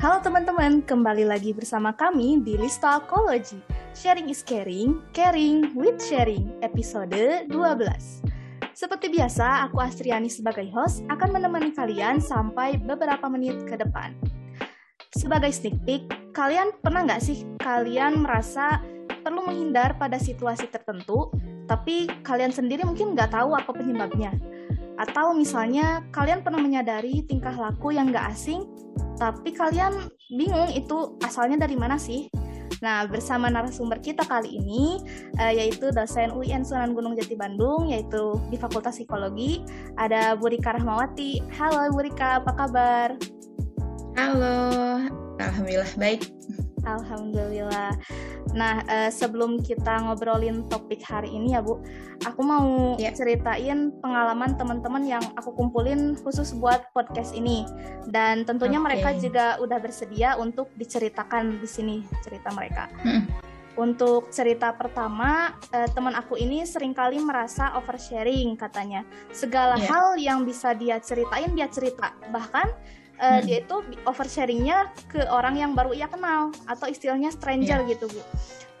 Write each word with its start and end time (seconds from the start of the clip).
Halo 0.00 0.16
teman-teman, 0.24 0.80
kembali 0.80 1.28
lagi 1.28 1.52
bersama 1.52 1.92
kami 1.92 2.40
di 2.40 2.56
Listalkology. 2.56 3.60
Sharing 3.92 4.32
is 4.32 4.40
caring, 4.40 4.96
caring 5.12 5.76
with 5.76 6.00
sharing, 6.00 6.56
episode 6.64 7.12
12. 7.12 7.52
Seperti 8.72 9.06
biasa, 9.12 9.68
aku 9.68 9.76
Astriani 9.76 10.32
sebagai 10.32 10.64
host 10.72 11.04
akan 11.12 11.36
menemani 11.36 11.76
kalian 11.76 12.16
sampai 12.16 12.80
beberapa 12.80 13.28
menit 13.28 13.60
ke 13.68 13.76
depan. 13.76 14.16
Sebagai 15.12 15.52
sneak 15.52 15.76
peek, 15.84 16.08
kalian 16.32 16.72
pernah 16.80 17.04
nggak 17.04 17.20
sih 17.20 17.44
kalian 17.60 18.24
merasa 18.24 18.80
perlu 19.20 19.52
menghindar 19.52 20.00
pada 20.00 20.16
situasi 20.16 20.72
tertentu, 20.72 21.28
tapi 21.68 22.08
kalian 22.24 22.56
sendiri 22.56 22.88
mungkin 22.88 23.12
nggak 23.12 23.36
tahu 23.36 23.52
apa 23.52 23.68
penyebabnya? 23.76 24.32
Atau 25.00 25.32
misalnya 25.32 26.04
kalian 26.12 26.44
pernah 26.44 26.60
menyadari 26.60 27.24
tingkah 27.24 27.56
laku 27.56 27.96
yang 27.96 28.12
nggak 28.12 28.36
asing, 28.36 28.68
tapi 29.16 29.56
kalian 29.56 29.96
bingung 30.28 30.68
itu 30.76 31.16
asalnya 31.24 31.64
dari 31.64 31.72
mana 31.72 31.96
sih? 31.96 32.28
Nah, 32.84 33.04
bersama 33.08 33.48
narasumber 33.52 34.00
kita 34.00 34.24
kali 34.24 34.56
ini, 34.56 35.00
uh, 35.36 35.52
yaitu 35.52 35.92
dosen 35.92 36.32
UIN 36.32 36.64
Sunan 36.64 36.96
Gunung 36.96 37.16
Jati 37.16 37.36
Bandung, 37.36 37.88
yaitu 37.92 38.40
di 38.48 38.56
Fakultas 38.56 38.96
Psikologi, 38.96 39.60
ada 40.00 40.36
Bu 40.36 40.48
Rika 40.48 40.76
Rahmawati. 40.76 41.44
Halo 41.56 41.92
Bu 41.92 42.04
Rika, 42.04 42.40
apa 42.40 42.52
kabar? 42.56 43.08
Halo, 44.16 44.56
Alhamdulillah 45.40 45.92
baik. 45.96 46.28
Alhamdulillah. 46.84 47.92
Nah, 48.56 48.82
uh, 48.88 49.10
sebelum 49.12 49.62
kita 49.62 50.02
ngobrolin 50.04 50.66
topik 50.66 51.04
hari 51.06 51.30
ini 51.30 51.54
ya 51.54 51.60
Bu, 51.62 51.78
aku 52.26 52.40
mau 52.42 52.96
yeah. 52.96 53.14
ceritain 53.14 53.94
pengalaman 54.02 54.58
teman-teman 54.58 55.04
yang 55.06 55.24
aku 55.38 55.54
kumpulin 55.54 56.18
khusus 56.18 56.56
buat 56.56 56.90
podcast 56.96 57.36
ini. 57.36 57.68
Dan 58.08 58.42
tentunya 58.48 58.80
okay. 58.82 58.86
mereka 58.86 59.08
juga 59.16 59.60
udah 59.62 59.78
bersedia 59.78 60.34
untuk 60.40 60.72
diceritakan 60.74 61.60
di 61.62 61.68
sini 61.68 61.96
cerita 62.24 62.50
mereka. 62.52 62.90
Hmm. 63.04 63.28
Untuk 63.78 64.28
cerita 64.34 64.74
pertama, 64.74 65.54
uh, 65.72 65.88
teman 65.94 66.12
aku 66.18 66.34
ini 66.36 66.66
sering 66.66 66.92
kali 66.92 67.22
merasa 67.22 67.72
oversharing 67.78 68.58
katanya. 68.58 69.06
Segala 69.30 69.78
yeah. 69.78 69.88
hal 69.88 70.06
yang 70.18 70.42
bisa 70.42 70.74
dia 70.74 70.98
ceritain 70.98 71.54
dia 71.54 71.70
cerita. 71.70 72.12
Bahkan 72.28 72.66
uh, 73.20 73.38
hmm. 73.38 73.46
dia 73.46 73.58
itu 73.62 73.76
oversharingnya 74.08 74.90
ke 75.06 75.20
orang 75.28 75.60
yang 75.60 75.72
baru 75.76 75.92
ia 75.92 76.08
kenal 76.08 76.50
atau 76.64 76.88
istilahnya 76.88 77.28
stranger 77.30 77.84
yeah. 77.84 77.90
gitu 77.92 78.08
bu. 78.08 78.22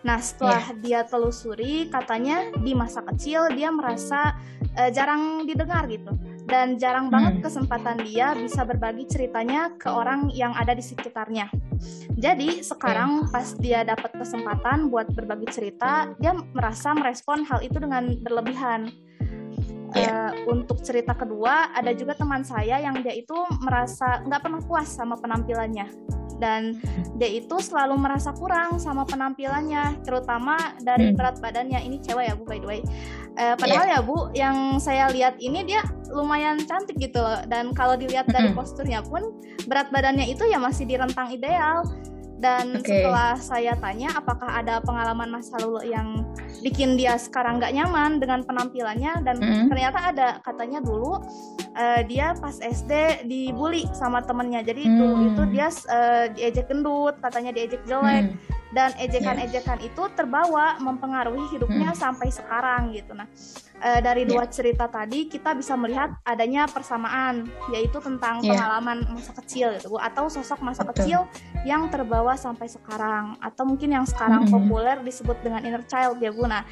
Nah 0.00 0.16
setelah 0.16 0.64
yeah. 0.72 0.80
dia 0.80 1.00
telusuri 1.04 1.92
katanya 1.92 2.48
di 2.56 2.72
masa 2.72 3.04
kecil 3.04 3.52
dia 3.52 3.68
merasa 3.68 4.34
uh, 4.80 4.90
jarang 4.90 5.44
didengar 5.44 5.84
gitu 5.86 6.16
dan 6.48 6.80
jarang 6.80 7.12
hmm. 7.12 7.14
banget 7.14 7.34
kesempatan 7.44 8.00
dia 8.02 8.32
bisa 8.34 8.64
berbagi 8.64 9.06
ceritanya 9.06 9.76
ke 9.76 9.86
orang 9.86 10.32
yang 10.32 10.56
ada 10.56 10.72
di 10.72 10.82
sekitarnya. 10.82 11.52
Jadi 12.16 12.64
sekarang 12.64 13.28
yeah. 13.28 13.30
pas 13.30 13.48
dia 13.60 13.80
dapat 13.84 14.10
kesempatan 14.16 14.88
buat 14.88 15.12
berbagi 15.12 15.48
cerita, 15.52 16.10
dia 16.18 16.34
merasa 16.56 16.96
merespon 16.96 17.44
hal 17.44 17.60
itu 17.60 17.76
dengan 17.76 18.16
berlebihan 18.24 18.88
yeah. 19.94 20.30
Iya. 20.34 20.46
uh, 20.46 20.52
untuk 20.52 20.78
cerita 20.82 21.12
kedua 21.14 21.74
ada 21.74 21.90
juga 21.94 22.14
teman 22.14 22.42
saya 22.42 22.80
yang 22.80 22.98
dia 23.02 23.14
itu 23.14 23.36
merasa 23.62 24.22
nggak 24.26 24.40
pernah 24.40 24.62
puas 24.62 24.88
sama 24.88 25.18
penampilannya 25.18 25.86
dan 26.40 26.80
dia 27.20 27.30
itu 27.36 27.60
selalu 27.60 28.00
merasa 28.00 28.32
kurang 28.32 28.80
sama 28.80 29.04
penampilannya 29.04 30.00
terutama 30.02 30.56
dari 30.80 31.12
hmm. 31.12 31.16
berat 31.20 31.36
badannya 31.38 31.84
ini 31.84 32.00
cewek 32.00 32.32
ya 32.32 32.34
bu 32.34 32.48
by 32.48 32.58
the 32.58 32.68
way 32.68 32.80
uh, 33.36 33.54
padahal 33.60 33.86
yeah. 33.86 34.00
ya 34.00 34.08
bu 34.08 34.18
yang 34.32 34.56
saya 34.80 35.12
lihat 35.12 35.36
ini 35.36 35.68
dia 35.68 35.84
lumayan 36.08 36.56
cantik 36.64 36.96
gitu 36.96 37.20
loh 37.20 37.44
dan 37.46 37.76
kalau 37.76 37.94
dilihat 37.94 38.26
dari 38.32 38.50
posturnya 38.56 39.04
pun 39.04 39.36
berat 39.68 39.92
badannya 39.92 40.32
itu 40.32 40.48
ya 40.48 40.56
masih 40.56 40.88
di 40.88 40.96
rentang 40.96 41.28
ideal 41.28 41.84
dan 42.40 42.80
okay. 42.80 43.04
setelah 43.04 43.36
saya 43.36 43.76
tanya 43.76 44.16
apakah 44.16 44.48
ada 44.48 44.80
pengalaman 44.80 45.28
masa 45.28 45.60
lalu 45.60 45.92
yang 45.92 46.19
bikin 46.60 47.00
dia 47.00 47.16
sekarang 47.16 47.56
nggak 47.56 47.72
nyaman 47.72 48.20
dengan 48.20 48.44
penampilannya 48.44 49.24
dan 49.24 49.36
mm. 49.40 49.72
ternyata 49.72 49.98
ada 50.12 50.28
katanya 50.44 50.84
dulu 50.84 51.20
uh, 51.74 52.00
dia 52.04 52.36
pas 52.36 52.60
SD 52.60 53.24
dibully 53.24 53.88
sama 53.96 54.20
temennya 54.20 54.60
jadi 54.60 54.84
mm. 54.84 54.96
dulu 55.00 55.14
itu 55.32 55.42
dia 55.56 55.68
uh, 55.88 56.24
diejek 56.36 56.68
gendut 56.68 57.16
katanya 57.24 57.50
diejek 57.56 57.80
jelek 57.88 58.36
mm 58.36 58.59
dan 58.70 58.94
ejekan-ejekan 59.02 59.78
yeah. 59.82 59.88
itu 59.90 60.02
terbawa 60.14 60.78
mempengaruhi 60.78 61.50
hidupnya 61.50 61.90
hmm. 61.90 61.98
sampai 61.98 62.30
sekarang 62.30 62.94
gitu. 62.94 63.18
Nah, 63.18 63.26
e, 63.82 63.98
dari 63.98 64.22
dua 64.22 64.46
yeah. 64.46 64.52
cerita 64.52 64.86
tadi 64.86 65.26
kita 65.26 65.58
bisa 65.58 65.74
melihat 65.74 66.14
adanya 66.22 66.70
persamaan 66.70 67.50
yaitu 67.74 67.98
tentang 67.98 68.38
yeah. 68.46 68.54
pengalaman 68.54 69.02
masa 69.10 69.34
kecil 69.42 69.74
gitu 69.74 69.98
atau 69.98 70.30
sosok 70.30 70.62
masa 70.62 70.86
Betul. 70.86 70.94
kecil 71.02 71.20
yang 71.66 71.90
terbawa 71.90 72.38
sampai 72.38 72.70
sekarang 72.70 73.34
atau 73.42 73.66
mungkin 73.66 73.90
yang 73.90 74.06
sekarang 74.06 74.46
hmm. 74.46 74.54
populer 74.54 74.96
disebut 75.02 75.36
dengan 75.42 75.66
inner 75.66 75.82
child 75.90 76.22
ya 76.22 76.30
Bu. 76.30 76.46
Nah, 76.46 76.62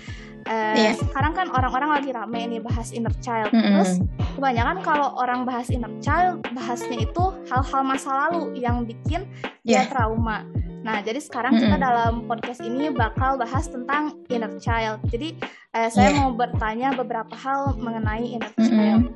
e, 0.46 0.54
yeah. 0.78 0.94
sekarang 0.94 1.34
kan 1.34 1.50
orang-orang 1.50 1.98
lagi 1.98 2.10
rame 2.14 2.38
ini 2.46 2.58
bahas 2.62 2.94
inner 2.94 3.14
child. 3.18 3.50
Hmm. 3.50 3.82
Terus 3.82 3.92
kebanyakan 4.38 4.86
kalau 4.86 5.18
orang 5.18 5.42
bahas 5.42 5.66
inner 5.66 5.90
child 5.98 6.46
bahasnya 6.54 7.02
itu 7.02 7.24
hal-hal 7.50 7.82
masa 7.82 8.30
lalu 8.30 8.54
yang 8.62 8.86
bikin 8.86 9.26
yeah. 9.66 9.82
dia 9.82 9.90
trauma. 9.90 10.46
Nah, 10.88 11.04
jadi 11.04 11.20
sekarang 11.20 11.60
kita 11.60 11.76
dalam 11.76 12.24
podcast 12.24 12.64
ini 12.64 12.88
bakal 12.88 13.36
bahas 13.36 13.68
tentang 13.68 14.24
inner 14.32 14.56
child. 14.56 15.04
Jadi 15.12 15.36
eh, 15.76 15.92
saya 15.92 16.16
yeah. 16.16 16.24
mau 16.24 16.32
bertanya 16.32 16.96
beberapa 16.96 17.36
hal 17.36 17.76
mengenai 17.76 18.24
inner 18.24 18.48
child. 18.56 19.12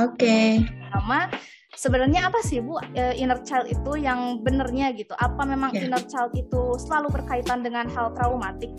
Oke. 0.00 0.16
Okay. 0.16 0.48
Pertama, 0.64 1.28
sebenarnya 1.76 2.32
apa 2.32 2.40
sih 2.40 2.64
Bu 2.64 2.80
eh, 2.96 3.12
inner 3.20 3.44
child 3.44 3.68
itu 3.68 3.92
yang 4.00 4.40
benernya 4.40 4.96
gitu? 4.96 5.12
Apa 5.20 5.44
memang 5.44 5.76
yeah. 5.76 5.84
inner 5.84 6.00
child 6.08 6.32
itu 6.32 6.80
selalu 6.80 7.12
berkaitan 7.12 7.60
dengan 7.60 7.84
hal 7.92 8.16
traumatik? 8.16 8.72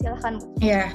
Silahkan 0.00 0.40
Bu. 0.40 0.48
Iya. 0.64 0.88
Yeah. 0.88 0.90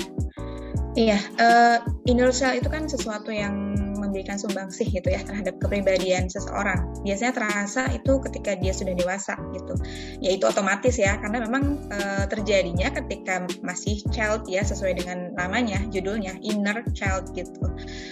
Iya, 0.94 1.18
uh, 1.42 1.78
inner 2.06 2.30
child 2.30 2.62
itu 2.62 2.70
kan 2.70 2.86
sesuatu 2.86 3.34
yang 3.34 3.74
memberikan 4.14 4.38
sumbangsih 4.38 4.86
gitu 4.94 5.10
ya 5.10 5.26
terhadap 5.26 5.58
kepribadian 5.58 6.30
seseorang. 6.30 6.86
Biasanya 7.02 7.34
terasa 7.34 7.90
itu 7.90 8.22
ketika 8.30 8.54
dia 8.54 8.70
sudah 8.70 8.94
dewasa 8.94 9.34
gitu. 9.58 9.74
Ya 10.22 10.38
itu 10.38 10.46
otomatis 10.46 11.02
ya 11.02 11.18
karena 11.18 11.42
memang 11.50 11.90
uh, 11.90 12.30
terjadinya 12.30 12.94
ketika 12.94 13.50
masih 13.66 14.06
child 14.14 14.46
ya 14.46 14.62
sesuai 14.62 15.02
dengan 15.02 15.34
namanya, 15.34 15.82
judulnya 15.90 16.38
inner 16.46 16.86
child 16.94 17.34
gitu. 17.34 17.66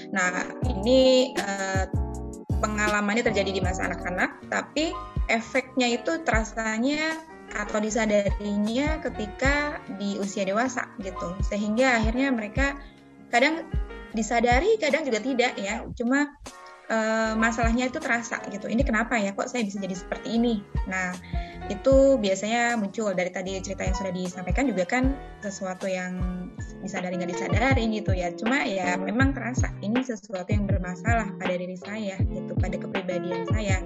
Nah, 0.09 0.49
ini 0.65 1.37
uh, 1.37 1.85
pengalamannya 2.57 3.21
terjadi 3.21 3.53
di 3.53 3.61
masa 3.61 3.85
anak-anak, 3.85 4.41
tapi 4.49 4.89
efeknya 5.29 6.01
itu 6.01 6.17
terasanya 6.25 7.21
atau 7.51 7.83
disadarinya 7.83 9.03
ketika 9.03 9.83
di 9.99 10.15
usia 10.23 10.47
dewasa 10.47 10.87
gitu 11.03 11.35
sehingga 11.43 11.99
akhirnya 11.99 12.31
mereka 12.31 12.79
kadang 13.27 13.67
disadari 14.11 14.75
kadang 14.79 15.07
juga 15.07 15.19
tidak 15.23 15.55
ya. 15.59 15.83
Cuma 15.95 16.35
uh, 16.91 17.33
masalahnya 17.39 17.87
itu 17.87 17.97
terasa 17.97 18.43
gitu. 18.51 18.67
Ini 18.67 18.83
kenapa 18.83 19.15
ya? 19.17 19.31
Kok 19.31 19.47
saya 19.47 19.63
bisa 19.63 19.79
jadi 19.79 19.95
seperti 19.95 20.35
ini? 20.35 20.59
Nah 20.91 21.15
itu 21.71 22.19
biasanya 22.19 22.75
muncul. 22.75 23.15
Dari 23.15 23.31
tadi 23.31 23.55
cerita 23.63 23.87
yang 23.87 23.95
sudah 23.95 24.13
disampaikan 24.13 24.67
juga 24.67 24.83
kan 24.83 25.15
sesuatu 25.39 25.87
yang 25.87 26.19
disadari 26.83 27.15
nggak 27.15 27.31
disadari 27.31 27.83
gitu 27.87 28.11
ya. 28.11 28.29
Cuma 28.35 28.67
ya 28.67 28.99
memang 28.99 29.31
terasa 29.31 29.71
ini 29.79 30.03
sesuatu 30.03 30.51
yang 30.51 30.67
bermasalah 30.67 31.31
pada 31.39 31.53
diri 31.55 31.79
saya 31.79 32.19
gitu 32.19 32.51
pada 32.59 32.75
kepribadian 32.75 33.47
saya. 33.47 33.79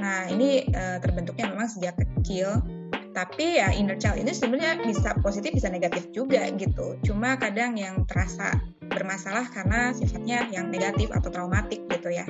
Nah 0.00 0.32
ini 0.32 0.64
uh, 0.72 0.96
terbentuknya 0.98 1.52
memang 1.52 1.68
sejak 1.68 1.94
kecil. 2.00 2.64
Tapi 3.10 3.58
ya 3.58 3.74
inner 3.74 3.98
child 3.98 4.22
ini 4.22 4.30
sebenarnya 4.30 4.86
bisa 4.86 5.18
positif 5.18 5.50
bisa 5.50 5.66
negatif 5.66 6.08
juga 6.14 6.46
gitu. 6.54 6.94
Cuma 7.02 7.34
kadang 7.36 7.74
yang 7.74 8.06
terasa 8.06 8.54
bermasalah 8.90 9.46
karena 9.54 9.94
sifatnya 9.94 10.50
yang 10.50 10.68
negatif 10.68 11.14
atau 11.14 11.30
traumatik 11.30 11.86
gitu 11.86 12.10
ya. 12.10 12.26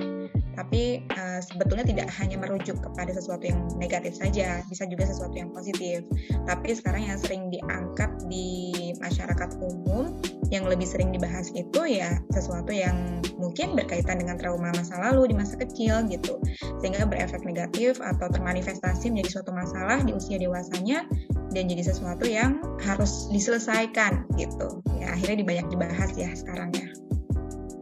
Tapi 0.56 1.04
uh, 1.14 1.40
sebetulnya 1.42 1.84
tidak 1.86 2.08
hanya 2.18 2.36
merujuk 2.38 2.78
kepada 2.80 3.10
sesuatu 3.14 3.46
yang 3.46 3.66
negatif 3.76 4.18
saja, 4.18 4.62
bisa 4.66 4.84
juga 4.86 5.06
sesuatu 5.06 5.34
yang 5.34 5.50
positif. 5.54 6.04
Tapi 6.46 6.68
sekarang 6.74 7.06
yang 7.06 7.18
sering 7.18 7.48
diangkat 7.50 8.10
di 8.26 8.72
masyarakat 8.98 9.50
umum 9.62 10.18
yang 10.50 10.66
lebih 10.66 10.86
sering 10.86 11.14
dibahas 11.14 11.46
itu 11.54 11.86
ya 11.86 12.18
sesuatu 12.34 12.74
yang 12.74 13.22
mungkin 13.38 13.78
berkaitan 13.78 14.18
dengan 14.18 14.34
trauma 14.34 14.74
masa 14.74 14.98
lalu 14.98 15.30
di 15.30 15.34
masa 15.38 15.54
kecil 15.56 16.04
gitu. 16.10 16.42
Sehingga 16.82 17.06
berefek 17.06 17.46
negatif 17.46 18.02
atau 18.02 18.26
termanifestasi 18.28 19.14
menjadi 19.14 19.40
suatu 19.40 19.54
masalah 19.54 20.02
di 20.02 20.12
usia 20.12 20.36
dewasanya 20.36 21.06
dan 21.50 21.66
jadi 21.66 21.82
sesuatu 21.82 22.24
yang 22.26 22.62
harus 22.82 23.26
diselesaikan 23.34 24.22
gitu 24.38 24.82
ya 25.02 25.12
akhirnya 25.14 25.42
banyak 25.42 25.66
dibahas 25.70 26.10
ya 26.14 26.30
sekarang 26.34 26.70
ya 26.78 26.88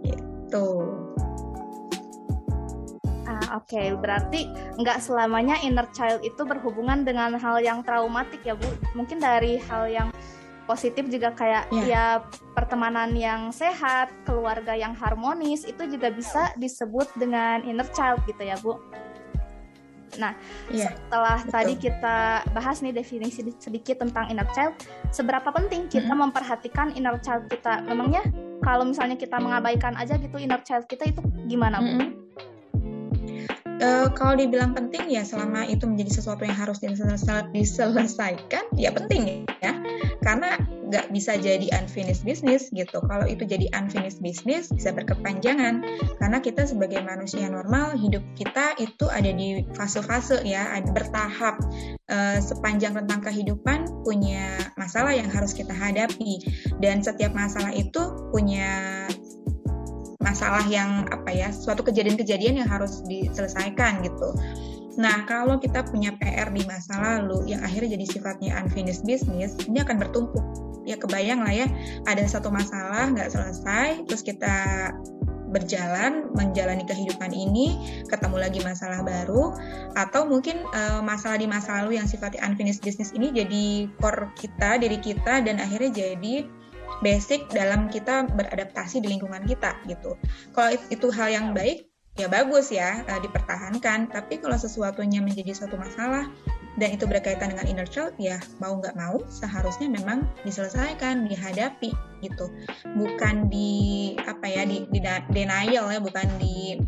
gitu 0.08 0.68
ah 3.28 3.60
oke 3.60 3.68
okay. 3.68 3.92
berarti 3.92 4.48
nggak 4.80 4.98
selamanya 5.04 5.60
inner 5.60 5.84
child 5.92 6.24
itu 6.24 6.42
berhubungan 6.48 7.04
dengan 7.04 7.36
hal 7.36 7.60
yang 7.60 7.84
traumatik 7.84 8.40
ya 8.40 8.56
bu 8.56 8.66
mungkin 8.96 9.20
dari 9.20 9.60
hal 9.68 9.84
yang 9.92 10.08
positif 10.64 11.08
juga 11.08 11.32
kayak 11.32 11.68
yeah. 11.72 11.84
ya 11.88 12.04
pertemanan 12.52 13.12
yang 13.16 13.52
sehat 13.52 14.12
keluarga 14.24 14.76
yang 14.76 14.92
harmonis 14.96 15.64
itu 15.64 15.84
juga 15.88 16.12
bisa 16.12 16.52
disebut 16.56 17.08
dengan 17.16 17.64
inner 17.64 17.88
child 17.92 18.20
gitu 18.24 18.44
ya 18.44 18.56
bu 18.60 18.80
Nah, 20.18 20.34
yeah, 20.72 20.90
setelah 20.90 21.38
betul. 21.38 21.52
tadi 21.54 21.74
kita 21.78 22.18
bahas 22.50 22.82
nih 22.82 22.90
definisi 22.90 23.44
sedikit 23.60 24.02
tentang 24.02 24.26
inner 24.32 24.48
child, 24.50 24.74
seberapa 25.14 25.46
penting 25.52 25.86
kita 25.86 26.10
hmm. 26.10 26.26
memperhatikan 26.26 26.90
inner 26.98 27.20
child 27.22 27.46
kita? 27.46 27.86
Memangnya 27.86 28.26
kalau 28.64 28.88
misalnya 28.88 29.14
kita 29.14 29.38
mengabaikan 29.38 29.94
aja 29.94 30.18
gitu 30.18 30.40
inner 30.42 30.58
child 30.66 30.90
kita 30.90 31.06
itu 31.06 31.22
gimana, 31.46 31.78
Bu? 31.78 32.27
Uh, 33.78 34.10
kalau 34.10 34.34
dibilang 34.34 34.74
penting 34.74 35.06
ya 35.06 35.22
selama 35.22 35.62
itu 35.70 35.86
menjadi 35.86 36.18
sesuatu 36.18 36.42
yang 36.42 36.58
harus 36.58 36.82
diselesaikan 37.54 38.66
ya 38.74 38.90
penting 38.90 39.46
ya. 39.62 39.72
Karena 40.18 40.58
nggak 40.88 41.12
bisa 41.12 41.36
jadi 41.36 41.68
unfinished 41.76 42.24
business 42.24 42.72
gitu. 42.72 42.98
Kalau 43.04 43.28
itu 43.28 43.44
jadi 43.44 43.68
unfinished 43.76 44.24
business 44.24 44.72
bisa 44.72 44.90
berkepanjangan. 44.90 45.84
Karena 46.16 46.38
kita 46.40 46.64
sebagai 46.64 47.04
manusia 47.04 47.46
normal 47.46 47.94
hidup 48.00 48.24
kita 48.34 48.72
itu 48.80 49.06
ada 49.12 49.28
di 49.28 49.62
fase-fase 49.76 50.40
ya, 50.48 50.72
ada 50.72 50.88
bertahap. 50.90 51.60
E, 52.08 52.40
sepanjang 52.40 52.96
tentang 53.04 53.20
kehidupan 53.20 53.84
punya 54.02 54.56
masalah 54.80 55.12
yang 55.12 55.28
harus 55.28 55.52
kita 55.52 55.76
hadapi. 55.76 56.40
Dan 56.80 57.04
setiap 57.04 57.36
masalah 57.36 57.70
itu 57.76 58.32
punya 58.32 59.06
masalah 60.28 60.64
yang 60.68 61.08
apa 61.08 61.32
ya, 61.32 61.48
suatu 61.48 61.80
kejadian-kejadian 61.80 62.60
yang 62.60 62.68
harus 62.68 63.00
diselesaikan 63.08 64.04
gitu. 64.04 64.36
Nah, 64.98 65.24
kalau 65.24 65.56
kita 65.62 65.86
punya 65.86 66.12
PR 66.18 66.50
di 66.50 66.66
masa 66.66 66.98
lalu 66.98 67.54
yang 67.54 67.62
akhirnya 67.62 67.96
jadi 67.96 68.06
sifatnya 68.18 68.58
unfinished 68.60 69.06
business, 69.06 69.54
ini 69.64 69.80
akan 69.80 69.96
bertumpuk. 69.96 70.42
Ya 70.84 70.98
kebayang 70.98 71.44
lah 71.44 71.54
ya, 71.54 71.66
ada 72.08 72.24
satu 72.26 72.50
masalah 72.50 73.12
nggak 73.14 73.30
selesai, 73.30 74.08
terus 74.08 74.26
kita 74.26 74.90
berjalan 75.48 76.28
menjalani 76.36 76.84
kehidupan 76.84 77.32
ini, 77.32 77.76
ketemu 78.08 78.36
lagi 78.36 78.60
masalah 78.60 79.00
baru, 79.00 79.56
atau 79.96 80.28
mungkin 80.28 80.60
uh, 80.76 81.00
masalah 81.00 81.40
di 81.40 81.48
masa 81.48 81.80
lalu 81.80 81.96
yang 81.96 82.04
sifatnya 82.04 82.44
unfinished 82.44 82.84
business 82.84 83.16
ini 83.16 83.32
jadi 83.32 83.88
core 84.02 84.28
kita, 84.36 84.76
diri 84.76 85.00
kita, 85.00 85.40
dan 85.40 85.56
akhirnya 85.56 85.88
jadi 85.94 86.44
basic 87.00 87.46
dalam 87.50 87.86
kita 87.86 88.26
beradaptasi 88.34 89.00
di 89.04 89.08
lingkungan 89.14 89.44
kita 89.46 89.78
gitu. 89.86 90.18
Kalau 90.52 90.70
itu 90.90 91.08
hal 91.14 91.28
yang 91.30 91.46
baik, 91.54 91.88
ya 92.18 92.26
bagus 92.26 92.74
ya 92.74 93.06
uh, 93.06 93.20
dipertahankan. 93.22 94.10
Tapi 94.10 94.42
kalau 94.42 94.58
sesuatunya 94.58 95.22
menjadi 95.22 95.54
suatu 95.54 95.78
masalah 95.78 96.26
dan 96.78 96.94
itu 96.94 97.06
berkaitan 97.06 97.54
dengan 97.54 97.66
inner 97.66 97.88
child 97.90 98.14
ya 98.22 98.38
mau 98.62 98.78
nggak 98.78 98.94
mau 98.94 99.18
seharusnya 99.30 99.90
memang 99.90 100.26
diselesaikan 100.42 101.30
dihadapi 101.30 101.94
gitu. 102.22 102.46
Bukan 102.98 103.50
di 103.50 104.14
apa 104.26 104.46
ya 104.46 104.62
di, 104.66 104.86
di 104.90 105.00
denial 105.30 105.90
ya 105.90 105.98
bukan 106.02 106.26
di 106.38 106.78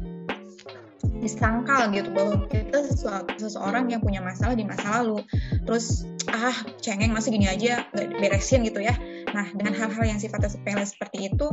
disangkal 1.21 1.93
gitu 1.93 2.09
bahwa 2.17 2.49
kita 2.49 2.81
sesuatu 2.89 3.37
seseorang 3.37 3.93
yang 3.93 4.01
punya 4.01 4.25
masalah 4.25 4.57
di 4.57 4.65
masa 4.65 5.01
lalu. 5.01 5.21
Terus 5.69 6.09
ah 6.31 6.57
cengeng 6.81 7.13
masih 7.13 7.35
gini 7.35 7.47
aja 7.51 7.87
beresin 7.95 8.63
gitu 8.67 8.81
ya. 8.83 8.95
Nah 9.35 9.47
dengan 9.55 9.75
hal-hal 9.77 10.05
yang 10.07 10.19
sifatnya 10.19 10.51
sepele 10.51 10.83
seperti 10.87 11.31
itu 11.31 11.47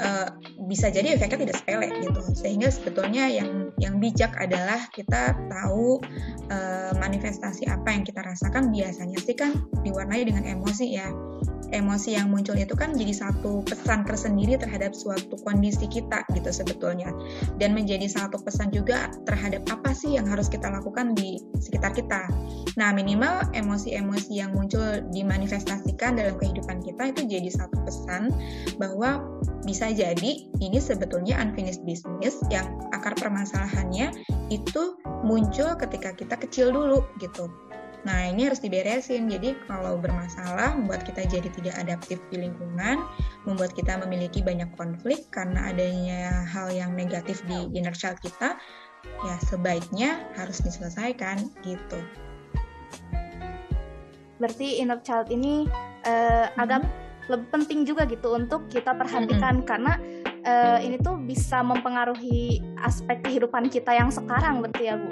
uh, 0.00 0.28
bisa 0.68 0.88
jadi 0.88 1.16
efeknya 1.16 1.48
tidak 1.48 1.56
sepele 1.60 1.88
gitu. 2.02 2.20
Sehingga 2.34 2.68
sebetulnya 2.72 3.28
yang 3.28 3.72
yang 3.76 4.00
bijak 4.00 4.34
adalah 4.40 4.88
kita 4.92 5.36
tahu 5.48 6.00
uh, 6.50 6.92
manifestasi 6.96 7.68
apa 7.68 7.88
yang 7.92 8.02
kita 8.04 8.24
rasakan. 8.24 8.72
Biasanya 8.72 9.18
sih 9.20 9.36
kan 9.36 9.54
diwarnai 9.84 10.24
dengan 10.24 10.44
emosi 10.48 10.86
ya 10.98 11.08
emosi 11.72 12.16
yang 12.16 12.32
muncul 12.32 12.56
itu 12.56 12.72
kan 12.72 12.94
jadi 12.96 13.12
satu 13.12 13.64
pesan 13.64 14.04
tersendiri 14.08 14.56
terhadap 14.56 14.96
suatu 14.96 15.36
kondisi 15.44 15.86
kita 15.88 16.24
gitu 16.32 16.50
sebetulnya 16.50 17.12
dan 17.60 17.76
menjadi 17.76 18.08
satu 18.08 18.40
pesan 18.40 18.72
juga 18.72 19.12
terhadap 19.28 19.64
apa 19.68 19.92
sih 19.92 20.16
yang 20.16 20.26
harus 20.28 20.48
kita 20.48 20.68
lakukan 20.68 21.12
di 21.12 21.40
sekitar 21.60 21.92
kita 21.92 22.28
nah 22.76 22.90
minimal 22.94 23.44
emosi-emosi 23.52 24.32
yang 24.38 24.54
muncul 24.54 25.02
dimanifestasikan 25.12 26.16
dalam 26.16 26.36
kehidupan 26.40 26.80
kita 26.84 27.12
itu 27.12 27.20
jadi 27.26 27.50
satu 27.52 27.76
pesan 27.84 28.32
bahwa 28.80 29.20
bisa 29.66 29.92
jadi 29.92 30.48
ini 30.64 30.78
sebetulnya 30.80 31.36
unfinished 31.40 31.84
business 31.84 32.40
yang 32.48 32.64
akar 32.96 33.12
permasalahannya 33.18 34.14
itu 34.48 34.96
muncul 35.26 35.76
ketika 35.76 36.14
kita 36.16 36.34
kecil 36.40 36.72
dulu 36.72 37.04
gitu. 37.20 37.50
Nah, 38.06 38.30
ini 38.30 38.46
harus 38.46 38.62
diberesin. 38.62 39.26
Jadi, 39.26 39.58
kalau 39.66 39.98
bermasalah 39.98 40.78
membuat 40.78 41.02
kita 41.02 41.26
jadi 41.26 41.50
tidak 41.50 41.74
adaptif 41.78 42.22
di 42.30 42.46
lingkungan, 42.46 43.02
membuat 43.42 43.74
kita 43.74 43.98
memiliki 43.98 44.38
banyak 44.44 44.70
konflik 44.78 45.26
karena 45.34 45.74
adanya 45.74 46.46
hal 46.46 46.70
yang 46.70 46.94
negatif 46.94 47.42
di 47.50 47.66
inner 47.74 47.94
child 47.94 48.22
kita, 48.22 48.54
ya 49.26 49.34
sebaiknya 49.50 50.22
harus 50.38 50.62
diselesaikan 50.62 51.50
gitu. 51.66 51.98
Berarti 54.38 54.78
inner 54.78 55.02
child 55.02 55.34
ini 55.34 55.66
uh, 56.06 56.46
hmm. 56.46 56.62
agak 56.62 56.86
lebih 57.28 57.48
penting 57.52 57.84
juga 57.84 58.08
gitu 58.08 58.32
untuk 58.32 58.72
kita 58.72 58.96
perhatikan 58.96 59.60
mm 59.60 59.62
-hmm. 59.62 59.68
karena 59.68 59.92
uh, 60.48 60.78
ini 60.80 60.96
tuh 60.96 61.20
bisa 61.20 61.60
mempengaruhi 61.60 62.64
aspek 62.80 63.20
kehidupan 63.20 63.68
kita 63.68 63.92
yang 63.92 64.08
sekarang 64.08 64.64
berarti 64.64 64.88
ya 64.88 64.96
Bu. 64.96 65.08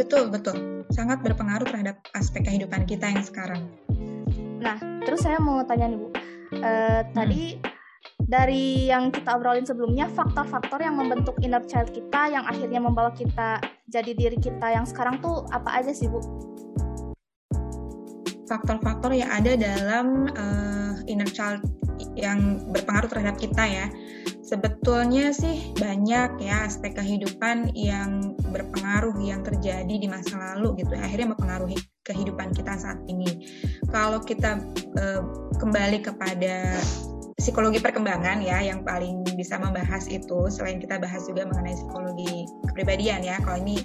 Betul, 0.00 0.32
betul. 0.32 0.79
Sangat 0.90 1.22
berpengaruh 1.22 1.66
terhadap 1.66 2.02
aspek 2.18 2.46
kehidupan 2.46 2.84
kita 2.84 3.10
yang 3.10 3.22
sekarang. 3.22 3.62
Nah, 4.60 4.76
terus 5.06 5.24
saya 5.24 5.38
mau 5.40 5.62
tanya 5.64 5.90
nih 5.90 5.98
Bu. 5.98 6.08
Uh, 6.60 7.00
tadi 7.14 7.56
dari 8.18 8.90
yang 8.90 9.14
kita 9.14 9.38
obrolin 9.38 9.64
sebelumnya, 9.64 10.10
faktor-faktor 10.10 10.82
yang 10.82 10.98
membentuk 10.98 11.38
inner 11.40 11.62
child 11.64 11.90
kita 11.94 12.30
yang 12.30 12.44
akhirnya 12.44 12.82
membawa 12.82 13.14
kita 13.14 13.62
jadi 13.86 14.12
diri 14.12 14.38
kita 14.38 14.74
yang 14.74 14.84
sekarang 14.84 15.22
tuh 15.22 15.46
apa 15.50 15.80
aja 15.80 15.94
sih 15.94 16.10
Bu? 16.10 16.20
faktor-faktor 18.50 19.14
yang 19.14 19.30
ada 19.30 19.54
dalam 19.54 20.26
uh, 20.34 20.98
inner 21.06 21.30
child 21.30 21.62
yang 22.18 22.58
berpengaruh 22.74 23.06
terhadap 23.06 23.38
kita 23.38 23.62
ya. 23.62 23.86
Sebetulnya 24.42 25.30
sih 25.30 25.70
banyak 25.78 26.42
ya 26.42 26.66
aspek 26.66 26.98
kehidupan 26.98 27.70
yang 27.78 28.29
berpengaruh 28.50 29.16
yang 29.22 29.40
terjadi 29.46 29.94
di 29.94 30.06
masa 30.10 30.36
lalu 30.36 30.82
gitu 30.82 30.92
akhirnya 30.98 31.32
mempengaruhi 31.32 31.78
kehidupan 32.04 32.50
kita 32.52 32.74
saat 32.76 32.98
ini. 33.06 33.46
Kalau 33.88 34.18
kita 34.20 34.58
uh, 34.98 35.22
kembali 35.56 36.02
kepada 36.02 36.78
psikologi 37.40 37.80
perkembangan 37.80 38.44
ya 38.44 38.60
yang 38.60 38.84
paling 38.84 39.24
bisa 39.32 39.56
membahas 39.56 40.04
itu 40.12 40.52
selain 40.52 40.76
kita 40.76 41.00
bahas 41.00 41.24
juga 41.24 41.48
mengenai 41.48 41.72
psikologi 41.72 42.44
kepribadian 42.68 43.24
ya. 43.24 43.40
Kalau 43.40 43.58
ini 43.62 43.80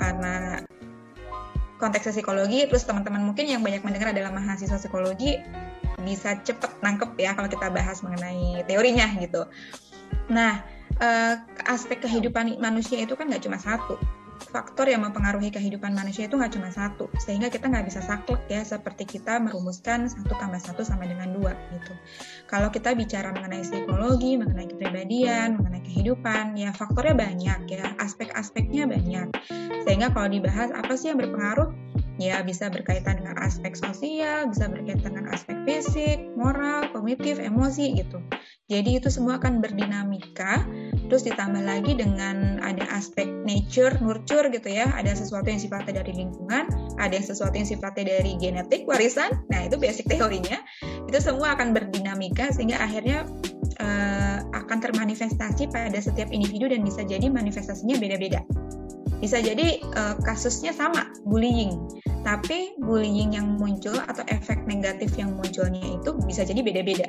karena 0.00 0.64
konteks 1.78 2.12
psikologi 2.12 2.66
terus 2.66 2.84
teman-teman 2.84 3.22
mungkin 3.24 3.46
yang 3.46 3.62
banyak 3.62 3.80
mendengar 3.86 4.12
adalah 4.12 4.34
mahasiswa 4.34 4.76
psikologi 4.76 5.38
bisa 6.00 6.36
cepet 6.40 6.80
nangkep 6.80 7.12
ya 7.20 7.36
kalau 7.36 7.48
kita 7.48 7.68
bahas 7.70 8.00
mengenai 8.00 8.64
teorinya 8.64 9.06
gitu. 9.20 9.46
Nah, 10.32 10.64
eh, 11.00 11.34
aspek 11.66 12.04
kehidupan 12.04 12.60
manusia 12.60 13.00
itu 13.00 13.16
kan 13.16 13.28
nggak 13.28 13.44
cuma 13.44 13.58
satu 13.58 13.98
faktor 14.48 14.88
yang 14.88 15.04
mempengaruhi 15.04 15.52
kehidupan 15.52 15.92
manusia 15.92 16.24
itu 16.24 16.40
nggak 16.40 16.56
cuma 16.56 16.72
satu, 16.72 17.12
sehingga 17.20 17.52
kita 17.52 17.68
nggak 17.68 17.86
bisa 17.92 18.00
saklek 18.00 18.40
ya 18.48 18.64
seperti 18.64 19.04
kita 19.04 19.36
merumuskan 19.36 20.08
satu 20.08 20.32
tambah 20.40 20.56
satu 20.56 20.80
sama 20.80 21.04
dengan 21.04 21.36
dua 21.36 21.52
gitu. 21.76 21.92
Kalau 22.48 22.72
kita 22.72 22.96
bicara 22.96 23.36
mengenai 23.36 23.60
psikologi, 23.60 24.40
mengenai 24.40 24.66
kepribadian, 24.72 25.60
mengenai 25.60 25.84
kehidupan, 25.84 26.56
ya 26.56 26.72
faktornya 26.72 27.14
banyak 27.14 27.60
ya, 27.68 27.86
aspek-aspeknya 28.00 28.88
banyak. 28.88 29.28
Sehingga 29.84 30.08
kalau 30.10 30.32
dibahas 30.32 30.72
apa 30.72 30.96
sih 30.96 31.12
yang 31.12 31.20
berpengaruh, 31.20 31.70
ya 32.20 32.44
bisa 32.44 32.68
berkaitan 32.68 33.24
dengan 33.24 33.40
aspek 33.40 33.72
sosial, 33.72 34.52
bisa 34.52 34.68
berkaitan 34.68 35.16
dengan 35.16 35.32
aspek 35.32 35.56
fisik, 35.64 36.20
moral, 36.36 36.84
kognitif, 36.92 37.40
emosi 37.40 37.96
gitu. 37.96 38.20
Jadi 38.70 39.02
itu 39.02 39.10
semua 39.10 39.40
akan 39.42 39.58
berdinamika, 39.58 40.62
terus 41.10 41.26
ditambah 41.26 41.64
lagi 41.64 41.98
dengan 41.98 42.62
ada 42.62 42.86
aspek 42.94 43.26
nature, 43.42 43.98
nurture 43.98 44.46
gitu 44.52 44.70
ya, 44.70 44.86
ada 44.94 45.10
sesuatu 45.10 45.50
yang 45.50 45.58
sifatnya 45.58 46.04
dari 46.04 46.12
lingkungan, 46.14 46.70
ada 47.02 47.10
yang 47.10 47.26
sesuatu 47.26 47.56
yang 47.56 47.66
sifatnya 47.66 48.20
dari 48.20 48.38
genetik, 48.38 48.86
warisan, 48.86 49.42
nah 49.50 49.66
itu 49.66 49.74
basic 49.74 50.06
teorinya, 50.06 50.62
itu 51.10 51.18
semua 51.18 51.58
akan 51.58 51.74
berdinamika 51.74 52.54
sehingga 52.54 52.78
akhirnya 52.78 53.26
uh, 53.82 54.38
akan 54.54 54.78
termanifestasi 54.78 55.66
pada 55.74 55.98
setiap 55.98 56.30
individu 56.30 56.70
dan 56.70 56.86
bisa 56.86 57.02
jadi 57.02 57.26
manifestasinya 57.26 57.98
beda-beda. 57.98 58.46
Bisa 59.20 59.36
jadi 59.38 59.84
uh, 60.00 60.16
kasusnya 60.24 60.72
sama, 60.72 61.12
bullying. 61.28 61.76
Tapi 62.24 62.76
bullying 62.80 63.36
yang 63.36 63.60
muncul 63.60 63.96
atau 64.08 64.24
efek 64.32 64.64
negatif 64.64 65.12
yang 65.20 65.36
munculnya 65.36 66.00
itu 66.00 66.16
bisa 66.24 66.44
jadi 66.44 66.64
beda-beda. 66.64 67.08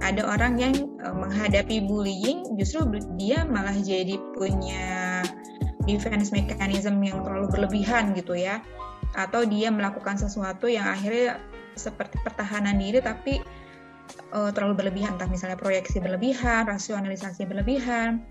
Ada 0.00 0.24
orang 0.24 0.62
yang 0.62 0.74
uh, 1.02 1.14
menghadapi 1.14 1.84
bullying 1.90 2.46
justru 2.54 2.86
dia 3.18 3.42
malah 3.42 3.74
jadi 3.74 4.14
punya 4.38 5.20
defense 5.90 6.30
mechanism 6.30 7.02
yang 7.02 7.26
terlalu 7.26 7.50
berlebihan 7.50 8.14
gitu 8.14 8.38
ya. 8.38 8.62
Atau 9.18 9.42
dia 9.42 9.74
melakukan 9.74 10.22
sesuatu 10.22 10.70
yang 10.70 10.86
akhirnya 10.86 11.42
seperti 11.74 12.22
pertahanan 12.22 12.78
diri 12.78 13.02
tapi 13.02 13.42
uh, 14.34 14.50
terlalu 14.54 14.86
berlebihan, 14.86 15.18
entah 15.18 15.30
misalnya 15.30 15.58
proyeksi 15.58 15.98
berlebihan, 15.98 16.66
rasionalisasi 16.66 17.46
berlebihan, 17.46 18.22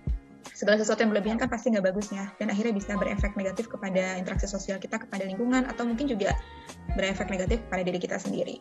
segala 0.56 0.80
sesuatu 0.80 1.04
yang 1.04 1.12
berlebihan 1.12 1.38
kan 1.40 1.48
pasti 1.52 1.72
nggak 1.72 1.92
bagus 1.92 2.12
ya 2.12 2.32
dan 2.40 2.52
akhirnya 2.52 2.76
bisa 2.76 2.96
berefek 2.96 3.36
negatif 3.36 3.72
kepada 3.72 4.16
interaksi 4.20 4.48
sosial 4.48 4.80
kita 4.80 5.00
kepada 5.00 5.24
lingkungan 5.28 5.68
atau 5.68 5.88
mungkin 5.88 6.08
juga 6.08 6.36
berefek 6.96 7.30
negatif 7.30 7.62
pada 7.70 7.86
diri 7.86 8.00
kita 8.02 8.18
sendiri. 8.18 8.60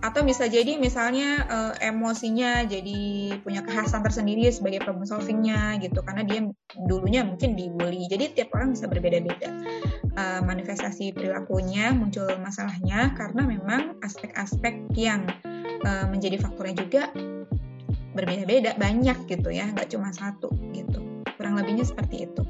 Atau 0.00 0.24
bisa 0.24 0.46
jadi 0.48 0.78
misalnya 0.78 1.44
uh, 1.50 1.74
emosinya 1.82 2.64
jadi 2.64 3.00
punya 3.42 3.62
kekhasan 3.66 4.02
tersendiri 4.02 4.48
sebagai 4.48 4.82
problem 4.82 5.04
solvingnya 5.04 5.78
gitu 5.82 6.00
karena 6.02 6.22
dia 6.24 6.40
dulunya 6.86 7.22
mungkin 7.26 7.58
dibully. 7.58 8.08
Jadi 8.08 8.34
tiap 8.38 8.54
orang 8.56 8.74
bisa 8.74 8.88
berbeda-beda. 8.88 9.50
Uh, 10.18 10.42
manifestasi 10.42 11.14
perilakunya 11.14 11.94
muncul 11.94 12.26
masalahnya 12.42 13.14
karena 13.14 13.42
memang 13.46 13.94
aspek-aspek 14.02 14.90
yang 14.98 15.22
uh, 15.86 16.06
menjadi 16.10 16.42
faktornya 16.42 16.74
juga 16.74 17.02
berbeda-beda 18.18 18.74
banyak 18.74 19.14
gitu 19.30 19.54
ya 19.54 19.70
nggak 19.70 19.94
cuma 19.94 20.10
satu 20.10 20.50
gitu 20.74 21.07
kurang 21.48 21.64
lebihnya 21.64 21.88
seperti 21.88 22.28
itu. 22.28 22.42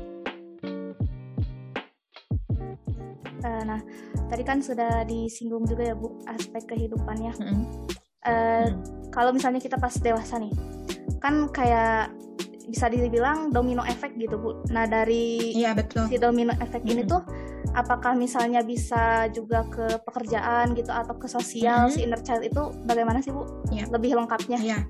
Uh, 3.38 3.62
nah, 3.62 3.78
tadi 4.26 4.42
kan 4.42 4.58
sudah 4.58 5.06
disinggung 5.06 5.62
juga 5.70 5.86
ya 5.86 5.94
Bu 5.94 6.18
aspek 6.26 6.66
kehidupannya. 6.74 7.30
Mm 7.38 7.46
-hmm. 7.46 7.62
uh, 8.26 8.66
mm. 8.66 8.70
Kalau 9.14 9.30
misalnya 9.30 9.62
kita 9.62 9.78
pas 9.78 9.94
dewasa 10.02 10.42
nih, 10.42 10.50
kan 11.22 11.46
kayak 11.54 12.10
bisa 12.66 12.90
dibilang 12.90 13.54
domino 13.54 13.86
efek 13.86 14.18
gitu 14.18 14.34
Bu. 14.34 14.66
Nah 14.74 14.90
dari 14.90 15.54
ya, 15.54 15.78
betul. 15.78 16.10
si 16.10 16.18
domino 16.18 16.50
efek 16.58 16.82
mm 16.82 16.90
-hmm. 16.90 16.98
ini 16.98 17.02
tuh, 17.06 17.22
apakah 17.78 18.18
misalnya 18.18 18.66
bisa 18.66 19.30
juga 19.30 19.62
ke 19.70 20.02
pekerjaan 20.02 20.74
gitu 20.74 20.90
atau 20.90 21.14
ke 21.14 21.30
sosial 21.30 21.86
mm 21.86 21.88
-hmm. 21.88 21.94
si 21.94 21.98
inner 22.02 22.20
child 22.26 22.42
itu 22.42 22.74
bagaimana 22.82 23.22
sih 23.22 23.30
Bu? 23.30 23.46
Ya. 23.70 23.86
Lebih 23.94 24.18
lengkapnya? 24.18 24.58
Iya. 24.58 24.82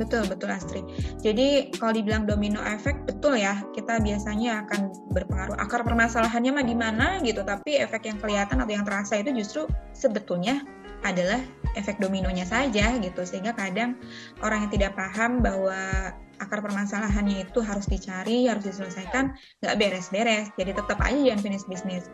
Betul, 0.00 0.24
betul 0.24 0.48
Astri. 0.48 0.80
Jadi 1.20 1.72
kalau 1.76 1.92
dibilang 1.92 2.24
domino 2.24 2.60
efek, 2.64 3.04
betul 3.04 3.36
ya. 3.36 3.60
Kita 3.76 4.00
biasanya 4.00 4.64
akan 4.64 5.12
berpengaruh. 5.12 5.56
Akar 5.60 5.84
permasalahannya 5.84 6.52
mah 6.52 6.66
di 6.66 6.76
mana 6.76 7.06
gitu, 7.20 7.44
tapi 7.44 7.76
efek 7.76 8.08
yang 8.08 8.18
kelihatan 8.20 8.64
atau 8.64 8.72
yang 8.72 8.84
terasa 8.88 9.20
itu 9.20 9.30
justru 9.36 9.68
sebetulnya 9.92 10.64
adalah 11.02 11.42
efek 11.76 12.00
dominonya 12.00 12.48
saja 12.48 12.96
gitu. 12.96 13.22
Sehingga 13.26 13.52
kadang 13.52 14.00
orang 14.40 14.68
yang 14.68 14.72
tidak 14.72 14.92
paham 14.96 15.44
bahwa 15.44 16.14
akar 16.42 16.58
permasalahannya 16.60 17.46
itu 17.46 17.62
harus 17.62 17.86
dicari, 17.86 18.50
harus 18.50 18.66
diselesaikan, 18.66 19.32
nggak 19.62 19.74
beres-beres. 19.78 20.50
Jadi 20.58 20.74
tetap 20.74 20.98
aja 20.98 21.14
jangan 21.14 21.40
finish 21.40 21.66
bisnis. 21.70 22.04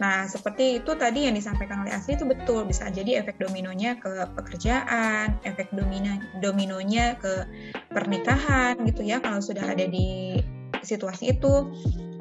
Nah, 0.00 0.24
seperti 0.24 0.80
itu 0.80 0.96
tadi 0.96 1.28
yang 1.28 1.36
disampaikan 1.36 1.84
oleh 1.84 1.92
Asli 1.92 2.16
itu 2.16 2.24
betul. 2.24 2.64
Bisa 2.64 2.88
jadi 2.88 3.20
efek 3.20 3.36
dominonya 3.36 4.00
ke 4.00 4.24
pekerjaan, 4.34 5.36
efek 5.44 5.68
domino 5.76 6.16
dominonya 6.40 7.20
ke 7.20 7.44
pernikahan 7.92 8.80
gitu 8.88 9.04
ya 9.04 9.20
kalau 9.20 9.38
sudah 9.38 9.64
ada 9.68 9.84
di 9.84 10.40
situasi 10.84 11.36
itu 11.36 11.52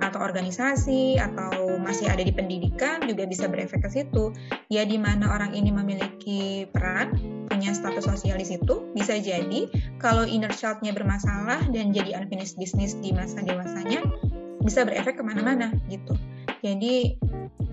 atau 0.04 0.20
organisasi 0.20 1.16
atau 1.16 1.80
masih 1.80 2.12
ada 2.12 2.20
di 2.20 2.36
pendidikan 2.36 3.00
juga 3.08 3.24
bisa 3.24 3.48
berefek 3.48 3.88
ke 3.88 3.90
situ. 3.90 4.36
Ya 4.68 4.84
di 4.84 5.00
mana 5.00 5.32
orang 5.32 5.56
ini 5.56 5.72
memiliki 5.72 6.68
peran, 6.70 7.16
punya 7.48 7.72
status 7.72 8.04
sosial 8.04 8.36
di 8.36 8.48
situ, 8.48 8.92
bisa 8.92 9.16
jadi 9.16 9.72
kalau 10.04 10.28
inner 10.28 10.52
child-nya 10.52 10.92
bermasalah 10.92 11.64
dan 11.72 11.96
jadi 11.96 12.20
unfinished 12.20 12.60
business 12.60 13.00
di 13.00 13.16
masa 13.16 13.40
dewasanya 13.42 14.04
bisa 14.60 14.84
berefek 14.84 15.20
ke 15.20 15.24
mana-mana 15.24 15.72
gitu. 15.88 16.16
Jadi 16.64 17.16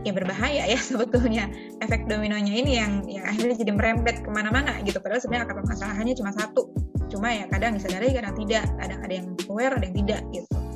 ya 0.06 0.12
berbahaya 0.16 0.64
ya 0.64 0.78
sebetulnya 0.90 1.50
efek 1.84 2.06
dominonya 2.06 2.54
ini 2.54 2.72
yang 2.78 3.04
yang 3.10 3.26
akhirnya 3.26 3.56
jadi 3.58 3.72
merembet 3.74 4.22
ke 4.22 4.30
mana-mana 4.30 4.78
gitu. 4.86 5.02
Padahal 5.02 5.22
sebenarnya 5.22 5.50
akar 5.50 5.56
permasalahannya 5.62 6.14
cuma 6.14 6.30
satu. 6.34 6.70
Cuma 7.10 7.34
ya 7.34 7.50
kadang 7.50 7.74
disadari 7.74 8.14
kadang 8.14 8.38
tidak. 8.38 8.66
Kadang 8.78 8.98
ada 9.02 9.14
yang 9.14 9.26
aware, 9.50 9.74
ada 9.74 9.84
yang 9.86 9.96
tidak 10.06 10.22
gitu. 10.30 10.69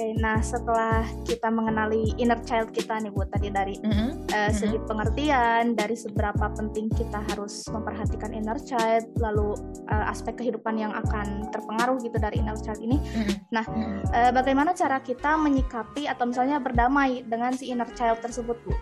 Okay, 0.00 0.16
nah 0.16 0.40
setelah 0.40 1.04
kita 1.28 1.52
mengenali 1.52 2.16
inner 2.16 2.40
child 2.48 2.72
kita 2.72 2.96
nih 3.04 3.12
bu 3.12 3.28
tadi 3.28 3.52
dari 3.52 3.76
mm 3.84 3.92
-hmm. 3.92 4.10
uh, 4.32 4.50
segi 4.50 4.72
mm 4.72 4.80
-hmm. 4.80 4.88
pengertian, 4.88 5.64
dari 5.76 5.92
seberapa 5.92 6.48
penting 6.56 6.88
kita 6.96 7.20
harus 7.28 7.68
memperhatikan 7.68 8.32
inner 8.32 8.56
child, 8.64 9.04
lalu 9.20 9.52
uh, 9.92 10.08
aspek 10.08 10.40
kehidupan 10.40 10.80
yang 10.80 10.96
akan 10.96 11.52
terpengaruh 11.52 12.00
gitu 12.00 12.16
dari 12.16 12.40
inner 12.40 12.56
child 12.56 12.80
ini. 12.80 12.96
Mm 12.96 13.22
-hmm. 13.28 13.34
Nah, 13.52 13.64
mm 13.68 13.76
-hmm. 13.76 14.00
uh, 14.08 14.32
bagaimana 14.32 14.72
cara 14.72 15.04
kita 15.04 15.36
menyikapi 15.36 16.08
atau 16.08 16.24
misalnya 16.24 16.56
berdamai 16.56 17.20
dengan 17.28 17.52
si 17.52 17.68
inner 17.68 17.88
child 17.92 18.24
tersebut 18.24 18.56
bu? 18.64 18.72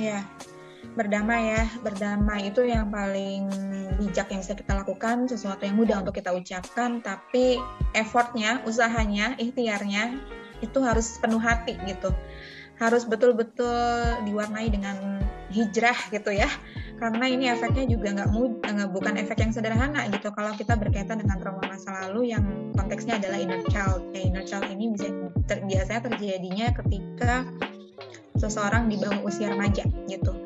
Ya. 0.00 0.24
Yeah 0.24 0.55
berdamai 0.96 1.52
ya 1.52 1.64
berdamai 1.84 2.48
itu 2.48 2.64
yang 2.64 2.88
paling 2.88 3.52
bijak 4.00 4.32
yang 4.32 4.40
bisa 4.40 4.56
kita 4.56 4.72
lakukan 4.72 5.28
sesuatu 5.28 5.68
yang 5.68 5.76
mudah 5.76 6.00
untuk 6.00 6.16
kita 6.16 6.32
ucapkan 6.32 7.04
tapi 7.04 7.60
effortnya 7.92 8.64
usahanya 8.64 9.36
ikhtiarnya 9.36 10.16
itu 10.64 10.78
harus 10.80 11.20
penuh 11.20 11.40
hati 11.40 11.76
gitu. 11.84 12.12
Harus 12.76 13.08
betul-betul 13.08 14.20
diwarnai 14.28 14.68
dengan 14.68 15.20
hijrah 15.52 15.96
gitu 16.12 16.32
ya. 16.32 16.48
Karena 16.96 17.28
ini 17.28 17.48
efeknya 17.52 17.84
juga 17.88 18.08
nggak 18.12 18.30
mudah 18.32 18.88
bukan 18.88 19.20
efek 19.20 19.44
yang 19.44 19.52
sederhana 19.52 20.08
gitu. 20.12 20.32
Kalau 20.32 20.52
kita 20.56 20.76
berkaitan 20.76 21.20
dengan 21.20 21.40
trauma 21.40 21.64
masa 21.64 21.92
lalu 22.04 22.32
yang 22.32 22.44
konteksnya 22.76 23.20
adalah 23.20 23.36
inner 23.40 23.60
child. 23.68 24.00
Ya 24.12 24.20
inner 24.28 24.44
child 24.44 24.68
ini 24.72 24.92
bisa 24.92 25.08
ter, 25.44 25.64
biasanya 25.64 26.08
terjadinya 26.12 26.66
ketika 26.84 27.48
seseorang 28.36 28.92
di 28.92 29.00
bawah 29.00 29.24
usia 29.24 29.48
remaja 29.48 29.88
gitu 30.08 30.45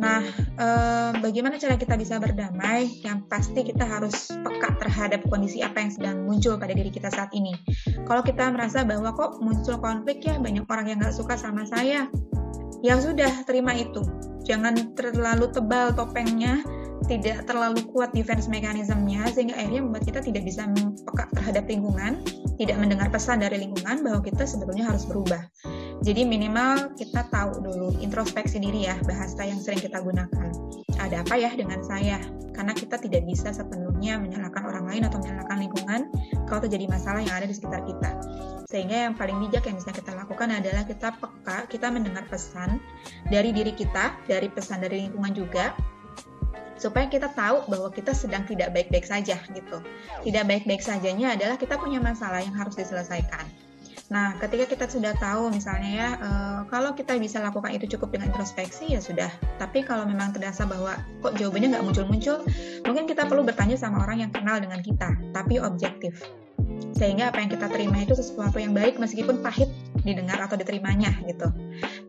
Nah, 0.00 0.24
eh, 0.56 1.10
bagaimana 1.20 1.60
cara 1.60 1.76
kita 1.76 1.94
bisa 2.00 2.16
berdamai? 2.16 2.88
Yang 3.04 3.18
pasti 3.28 3.60
kita 3.68 3.84
harus 3.84 4.32
peka 4.32 4.80
terhadap 4.80 5.20
kondisi 5.28 5.60
apa 5.60 5.84
yang 5.84 5.92
sedang 5.92 6.16
muncul 6.24 6.56
pada 6.56 6.72
diri 6.72 6.88
kita 6.88 7.12
saat 7.12 7.28
ini. 7.36 7.52
Kalau 8.08 8.24
kita 8.24 8.48
merasa 8.48 8.80
bahwa 8.82 9.12
kok 9.12 9.44
muncul 9.44 9.76
konflik 9.76 10.24
ya, 10.24 10.40
banyak 10.40 10.64
orang 10.72 10.86
yang 10.88 10.98
nggak 11.04 11.12
suka 11.12 11.36
sama 11.36 11.68
saya, 11.68 12.08
ya 12.80 12.94
sudah 12.96 13.44
terima 13.44 13.76
itu. 13.76 14.00
Jangan 14.48 14.96
terlalu 14.96 15.52
tebal 15.52 15.92
topengnya, 15.92 16.64
tidak 17.04 17.44
terlalu 17.44 17.84
kuat 17.92 18.16
defense 18.16 18.48
mekanismenya, 18.48 19.28
sehingga 19.28 19.52
akhirnya 19.52 19.84
membuat 19.84 20.08
kita 20.08 20.24
tidak 20.24 20.48
bisa 20.48 20.64
peka 21.04 21.28
terhadap 21.36 21.68
lingkungan, 21.68 22.24
tidak 22.56 22.76
mendengar 22.80 23.12
pesan 23.12 23.44
dari 23.44 23.68
lingkungan 23.68 24.00
bahwa 24.00 24.24
kita 24.24 24.48
sebetulnya 24.48 24.88
harus 24.88 25.04
berubah. 25.04 25.44
Jadi 26.00 26.24
minimal 26.24 26.96
kita 26.96 27.28
tahu 27.28 27.60
dulu 27.60 27.92
introspeksi 28.00 28.56
diri 28.56 28.88
ya 28.88 28.96
bahasa 29.04 29.44
yang 29.44 29.60
sering 29.60 29.84
kita 29.84 30.00
gunakan. 30.00 30.48
Ada 30.96 31.20
apa 31.20 31.36
ya 31.36 31.52
dengan 31.52 31.84
saya? 31.84 32.16
Karena 32.56 32.72
kita 32.72 32.96
tidak 32.96 33.28
bisa 33.28 33.52
sepenuhnya 33.52 34.16
menyalahkan 34.16 34.64
orang 34.64 34.88
lain 34.88 35.02
atau 35.04 35.20
menyalahkan 35.20 35.60
lingkungan 35.60 36.00
kalau 36.48 36.60
terjadi 36.64 36.88
masalah 36.88 37.20
yang 37.20 37.36
ada 37.36 37.44
di 37.44 37.52
sekitar 37.52 37.84
kita. 37.84 38.16
Sehingga 38.72 39.08
yang 39.08 39.14
paling 39.16 39.44
bijak 39.44 39.68
yang 39.68 39.76
bisa 39.76 39.92
kita 39.92 40.16
lakukan 40.16 40.48
adalah 40.48 40.88
kita 40.88 41.12
peka, 41.20 41.68
kita 41.68 41.92
mendengar 41.92 42.24
pesan 42.32 42.80
dari 43.28 43.52
diri 43.52 43.76
kita, 43.76 44.16
dari 44.24 44.48
pesan 44.48 44.80
dari 44.80 45.04
lingkungan 45.04 45.36
juga, 45.36 45.76
supaya 46.80 47.12
kita 47.12 47.28
tahu 47.36 47.68
bahwa 47.68 47.92
kita 47.92 48.16
sedang 48.16 48.48
tidak 48.48 48.72
baik-baik 48.72 49.04
saja 49.04 49.36
gitu. 49.52 49.84
Tidak 50.24 50.44
baik-baik 50.48 50.80
sajanya 50.80 51.36
adalah 51.36 51.60
kita 51.60 51.76
punya 51.76 52.00
masalah 52.00 52.40
yang 52.40 52.56
harus 52.56 52.72
diselesaikan 52.80 53.69
Nah, 54.10 54.34
ketika 54.42 54.66
kita 54.66 54.84
sudah 54.90 55.14
tahu 55.22 55.54
misalnya 55.54 55.90
ya, 55.94 56.08
uh, 56.18 56.60
kalau 56.66 56.98
kita 56.98 57.14
bisa 57.22 57.38
lakukan 57.38 57.70
itu 57.70 57.86
cukup 57.94 58.18
dengan 58.18 58.34
introspeksi 58.34 58.90
ya 58.90 58.98
sudah. 58.98 59.30
Tapi 59.62 59.86
kalau 59.86 60.02
memang 60.02 60.34
terasa 60.34 60.66
bahwa 60.66 60.98
kok 61.22 61.38
jawabannya 61.38 61.78
nggak 61.78 61.84
muncul-muncul, 61.86 62.42
mungkin 62.82 63.06
kita 63.06 63.30
perlu 63.30 63.46
bertanya 63.46 63.78
sama 63.78 64.02
orang 64.02 64.26
yang 64.26 64.30
kenal 64.34 64.58
dengan 64.58 64.82
kita, 64.82 65.14
tapi 65.30 65.62
objektif. 65.62 66.26
Sehingga 66.90 67.30
apa 67.30 67.38
yang 67.38 67.54
kita 67.54 67.70
terima 67.70 68.02
itu 68.02 68.18
sesuatu 68.18 68.58
yang 68.58 68.74
baik 68.74 68.98
meskipun 68.98 69.46
pahit 69.46 69.70
didengar 70.02 70.42
atau 70.42 70.58
diterimanya 70.58 71.14
gitu. 71.30 71.46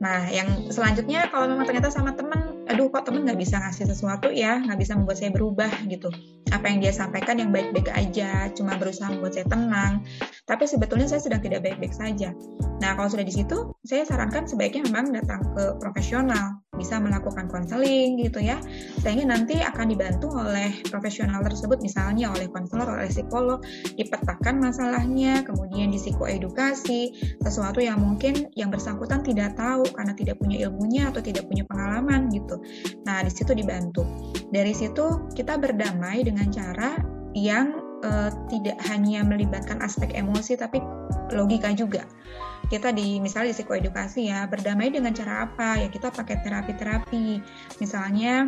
Nah, 0.01 0.25
yang 0.33 0.73
selanjutnya 0.73 1.29
kalau 1.29 1.53
memang 1.53 1.69
ternyata 1.69 1.93
sama 1.93 2.17
teman, 2.17 2.50
aduh 2.71 2.87
kok 2.87 3.03
teman 3.03 3.27
nggak 3.27 3.35
bisa 3.35 3.59
ngasih 3.59 3.83
sesuatu 3.91 4.31
ya, 4.31 4.63
nggak 4.63 4.79
bisa 4.79 4.95
membuat 4.95 5.19
saya 5.19 5.35
berubah 5.35 5.71
gitu. 5.91 6.07
Apa 6.55 6.71
yang 6.71 6.79
dia 6.79 6.95
sampaikan 6.95 7.35
yang 7.35 7.51
baik-baik 7.51 7.91
aja, 7.91 8.47
cuma 8.55 8.79
berusaha 8.79 9.11
membuat 9.11 9.35
saya 9.35 9.47
tenang. 9.51 10.07
Tapi 10.47 10.63
sebetulnya 10.63 11.11
saya 11.11 11.19
sedang 11.19 11.43
tidak 11.43 11.67
baik-baik 11.67 11.91
saja. 11.91 12.31
Nah, 12.79 12.95
kalau 12.95 13.11
sudah 13.11 13.27
di 13.27 13.35
situ, 13.35 13.75
saya 13.83 14.07
sarankan 14.07 14.47
sebaiknya 14.47 14.87
memang 14.87 15.11
datang 15.11 15.43
ke 15.51 15.75
profesional, 15.83 16.60
bisa 16.81 16.97
melakukan 16.97 17.45
konseling 17.45 18.17
gitu 18.17 18.41
ya, 18.41 18.57
sehingga 19.05 19.29
nanti 19.29 19.61
akan 19.61 19.93
dibantu 19.93 20.33
oleh 20.33 20.81
profesional 20.89 21.45
tersebut, 21.45 21.77
misalnya 21.85 22.33
oleh 22.33 22.49
konselor, 22.49 22.97
oleh 22.97 23.13
psikolog, 23.13 23.61
dipetakan 23.93 24.57
masalahnya, 24.57 25.45
kemudian 25.45 25.93
di 25.93 26.01
psikoedukasi, 26.01 27.13
sesuatu 27.45 27.77
yang 27.77 28.01
mungkin 28.01 28.49
yang 28.57 28.73
bersangkutan 28.73 29.21
tidak 29.21 29.53
tahu 29.53 29.85
karena 29.93 30.17
tidak 30.17 30.41
punya 30.41 30.65
ilmunya 30.65 31.13
atau 31.13 31.21
tidak 31.21 31.45
punya 31.45 31.61
pengalaman 31.69 32.33
gitu. 32.33 32.57
Nah, 33.05 33.21
di 33.21 33.29
situ 33.29 33.53
dibantu. 33.53 34.01
Dari 34.49 34.73
situ 34.73 35.29
kita 35.37 35.61
berdamai 35.61 36.25
dengan 36.25 36.49
cara 36.49 36.97
yang 37.37 37.90
uh, 38.03 38.29
tidak 38.51 38.77
hanya 38.89 39.23
melibatkan 39.25 39.81
aspek 39.81 40.13
emosi 40.13 40.57
tapi 40.57 40.81
logika 41.31 41.71
juga 41.73 42.03
kita 42.69 42.95
di 42.95 43.19
misalnya 43.19 43.51
di 43.51 43.57
psikoedukasi 43.59 44.31
ya 44.31 44.47
berdamai 44.47 44.93
dengan 44.93 45.11
cara 45.11 45.43
apa 45.49 45.81
ya 45.81 45.87
kita 45.91 46.07
pakai 46.13 46.39
terapi-terapi 46.43 47.43
misalnya 47.83 48.47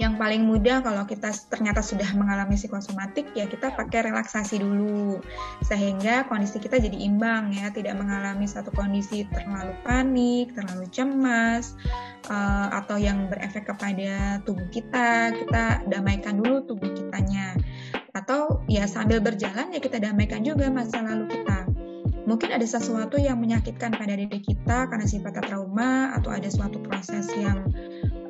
Yang 0.00 0.14
paling 0.18 0.42
mudah 0.48 0.80
kalau 0.80 1.04
kita 1.04 1.30
ternyata 1.52 1.84
sudah 1.84 2.08
mengalami 2.16 2.56
psikosomatik 2.56 3.28
ya 3.36 3.44
kita 3.44 3.76
pakai 3.76 4.08
relaksasi 4.08 4.58
dulu 4.58 5.20
sehingga 5.62 6.26
kondisi 6.26 6.58
kita 6.58 6.80
jadi 6.80 6.96
imbang 6.96 7.52
ya, 7.52 7.68
tidak 7.70 8.00
mengalami 8.00 8.48
satu 8.48 8.72
kondisi 8.72 9.28
terlalu 9.28 9.76
panik, 9.84 10.56
terlalu 10.56 10.88
cemas 10.88 11.76
uh, 12.32 12.72
atau 12.72 12.96
yang 12.96 13.28
berefek 13.28 13.68
kepada 13.68 14.40
tubuh 14.48 14.66
kita. 14.72 15.36
Kita 15.36 15.84
damaikan 15.86 16.40
dulu 16.40 16.64
tubuh 16.66 16.90
kitanya. 16.96 17.54
Atau 18.12 18.60
ya 18.68 18.84
sambil 18.84 19.24
berjalan 19.24 19.72
ya 19.72 19.80
kita 19.80 19.96
damaikan 19.96 20.44
juga 20.44 20.68
masa 20.68 21.00
lalu 21.00 21.32
kita 21.32 21.64
mungkin 22.22 22.54
ada 22.54 22.62
sesuatu 22.62 23.18
yang 23.18 23.42
menyakitkan 23.42 23.98
pada 23.98 24.14
diri 24.14 24.38
kita 24.38 24.86
karena 24.86 25.06
sifatnya 25.10 25.42
trauma 25.42 26.14
atau 26.14 26.30
ada 26.30 26.46
suatu 26.46 26.78
proses 26.78 27.26
yang 27.34 27.66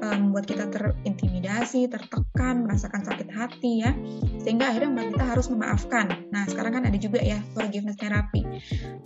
membuat 0.03 0.51
kita 0.51 0.67
terintimidasi, 0.67 1.87
tertekan, 1.87 2.67
merasakan 2.67 3.07
sakit 3.07 3.29
hati 3.31 3.87
ya, 3.87 3.95
sehingga 4.43 4.75
akhirnya 4.75 4.91
membuat 4.91 5.09
kita 5.15 5.27
harus 5.31 5.47
memaafkan. 5.47 6.07
Nah 6.35 6.43
sekarang 6.51 6.75
kan 6.75 6.85
ada 6.91 6.99
juga 6.99 7.23
ya 7.23 7.39
forgiveness 7.55 7.95
therapy. 8.03 8.43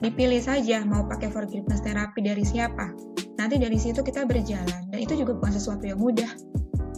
Dipilih 0.01 0.41
saja 0.41 0.81
mau 0.89 1.05
pakai 1.05 1.29
forgiveness 1.29 1.85
therapy 1.85 2.25
dari 2.25 2.45
siapa. 2.49 2.97
Nanti 3.37 3.61
dari 3.61 3.77
situ 3.77 4.01
kita 4.01 4.25
berjalan 4.25 4.89
dan 4.89 4.97
itu 4.99 5.13
juga 5.13 5.37
bukan 5.37 5.53
sesuatu 5.53 5.85
yang 5.85 6.01
mudah 6.01 6.33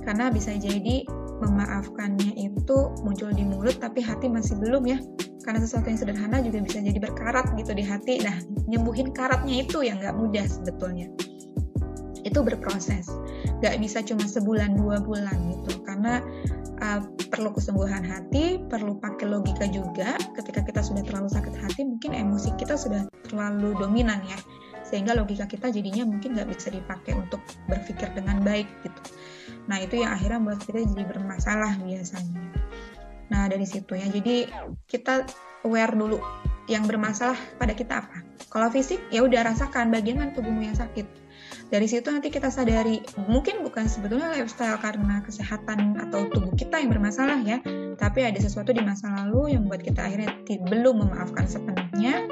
karena 0.07 0.31
bisa 0.31 0.55
jadi 0.55 1.03
memaafkannya 1.39 2.35
itu 2.35 2.79
muncul 3.03 3.31
di 3.31 3.45
mulut 3.47 3.79
tapi 3.79 4.03
hati 4.03 4.27
masih 4.27 4.59
belum 4.59 4.85
ya. 4.87 4.99
Karena 5.47 5.65
sesuatu 5.65 5.89
yang 5.89 5.99
sederhana 5.99 6.45
juga 6.45 6.61
bisa 6.61 6.83
jadi 6.83 6.99
berkarat 7.01 7.57
gitu 7.57 7.73
di 7.73 7.85
hati. 7.87 8.21
Nah 8.21 8.37
nyembuhin 8.69 9.15
karatnya 9.15 9.65
itu 9.65 9.81
yang 9.81 10.03
nggak 10.03 10.17
mudah 10.19 10.45
sebetulnya. 10.45 11.09
Itu 12.27 12.45
berproses. 12.45 13.09
Nggak 13.63 13.75
bisa 13.81 14.05
cuma 14.05 14.27
sebulan 14.27 14.77
dua 14.77 15.01
bulan 15.01 15.39
gitu. 15.49 15.81
Karena 15.87 16.21
uh, 16.85 17.01
perlu 17.33 17.55
kesembuhan 17.57 18.05
hati 18.05 18.61
perlu 18.69 18.99
pakai 19.01 19.31
logika 19.31 19.65
juga. 19.71 20.19
Ketika 20.37 20.61
kita 20.67 20.85
sudah 20.85 21.01
terlalu 21.07 21.33
sakit 21.33 21.55
hati 21.55 21.87
mungkin 21.87 22.13
emosi 22.13 22.53
kita 22.61 22.77
sudah 22.77 23.09
terlalu 23.25 23.73
dominan 23.79 24.21
ya. 24.29 24.37
Sehingga 24.85 25.17
logika 25.17 25.49
kita 25.49 25.73
jadinya 25.73 26.05
mungkin 26.05 26.37
nggak 26.37 26.49
bisa 26.53 26.69
dipakai 26.73 27.17
untuk 27.17 27.41
berpikir 27.69 28.09
dengan 28.13 28.41
baik 28.45 28.69
gitu 28.85 29.01
nah 29.69 29.79
itu 29.79 30.01
yang 30.01 30.17
akhirnya 30.17 30.41
buat 30.41 30.61
kita 30.65 30.83
jadi 30.89 31.05
bermasalah 31.05 31.77
biasanya. 31.85 32.41
Nah 33.29 33.47
dari 33.47 33.69
situ 33.69 33.93
ya. 33.95 34.09
Jadi 34.09 34.49
kita 34.89 35.29
aware 35.69 35.93
dulu 35.93 36.19
yang 36.69 36.89
bermasalah 36.89 37.37
pada 37.61 37.77
kita 37.77 38.05
apa. 38.05 38.25
Kalau 38.49 38.73
fisik 38.73 39.01
ya 39.13 39.21
udah 39.25 39.45
rasakan 39.45 39.93
bagian 39.93 40.21
mana 40.21 40.33
tubuhmu 40.33 40.65
yang 40.65 40.77
sakit. 40.77 41.05
Dari 41.69 41.85
situ 41.85 42.09
nanti 42.09 42.33
kita 42.33 42.49
sadari 42.49 43.05
mungkin 43.29 43.61
bukan 43.61 43.85
sebetulnya 43.85 44.33
lifestyle 44.33 44.81
karena 44.81 45.21
kesehatan 45.21 46.01
atau 46.01 46.25
tubuh 46.33 46.57
kita 46.57 46.81
yang 46.81 46.89
bermasalah 46.89 47.45
ya 47.45 47.61
tapi 47.99 48.23
ada 48.25 48.39
sesuatu 48.39 48.71
di 48.71 48.81
masa 48.81 49.11
lalu 49.11 49.59
yang 49.59 49.67
membuat 49.67 49.83
kita 49.83 50.07
akhirnya 50.07 50.31
belum 50.71 51.03
memaafkan 51.05 51.45
sepenuhnya 51.51 52.31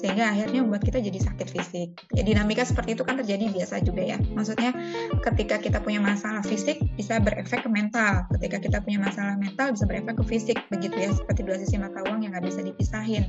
sehingga 0.00 0.32
akhirnya 0.32 0.64
membuat 0.64 0.82
kita 0.88 0.98
jadi 1.04 1.20
sakit 1.20 1.48
fisik. 1.52 1.88
Ya 2.16 2.22
dinamika 2.24 2.64
seperti 2.64 2.96
itu 2.96 3.04
kan 3.04 3.20
terjadi 3.20 3.52
biasa 3.52 3.84
juga 3.84 4.02
ya. 4.02 4.16
Maksudnya 4.32 4.72
ketika 5.20 5.60
kita 5.60 5.78
punya 5.84 6.00
masalah 6.00 6.40
fisik 6.40 6.80
bisa 6.96 7.20
berefek 7.20 7.68
ke 7.68 7.70
mental, 7.70 8.24
ketika 8.40 8.56
kita 8.64 8.78
punya 8.80 9.04
masalah 9.04 9.36
mental 9.36 9.76
bisa 9.76 9.84
berefek 9.84 10.16
ke 10.16 10.24
fisik, 10.24 10.58
begitu 10.72 10.96
ya 10.96 11.12
seperti 11.12 11.44
dua 11.44 11.60
sisi 11.60 11.76
mata 11.76 12.00
uang 12.08 12.24
yang 12.24 12.32
nggak 12.32 12.48
bisa 12.48 12.64
dipisahin. 12.64 13.28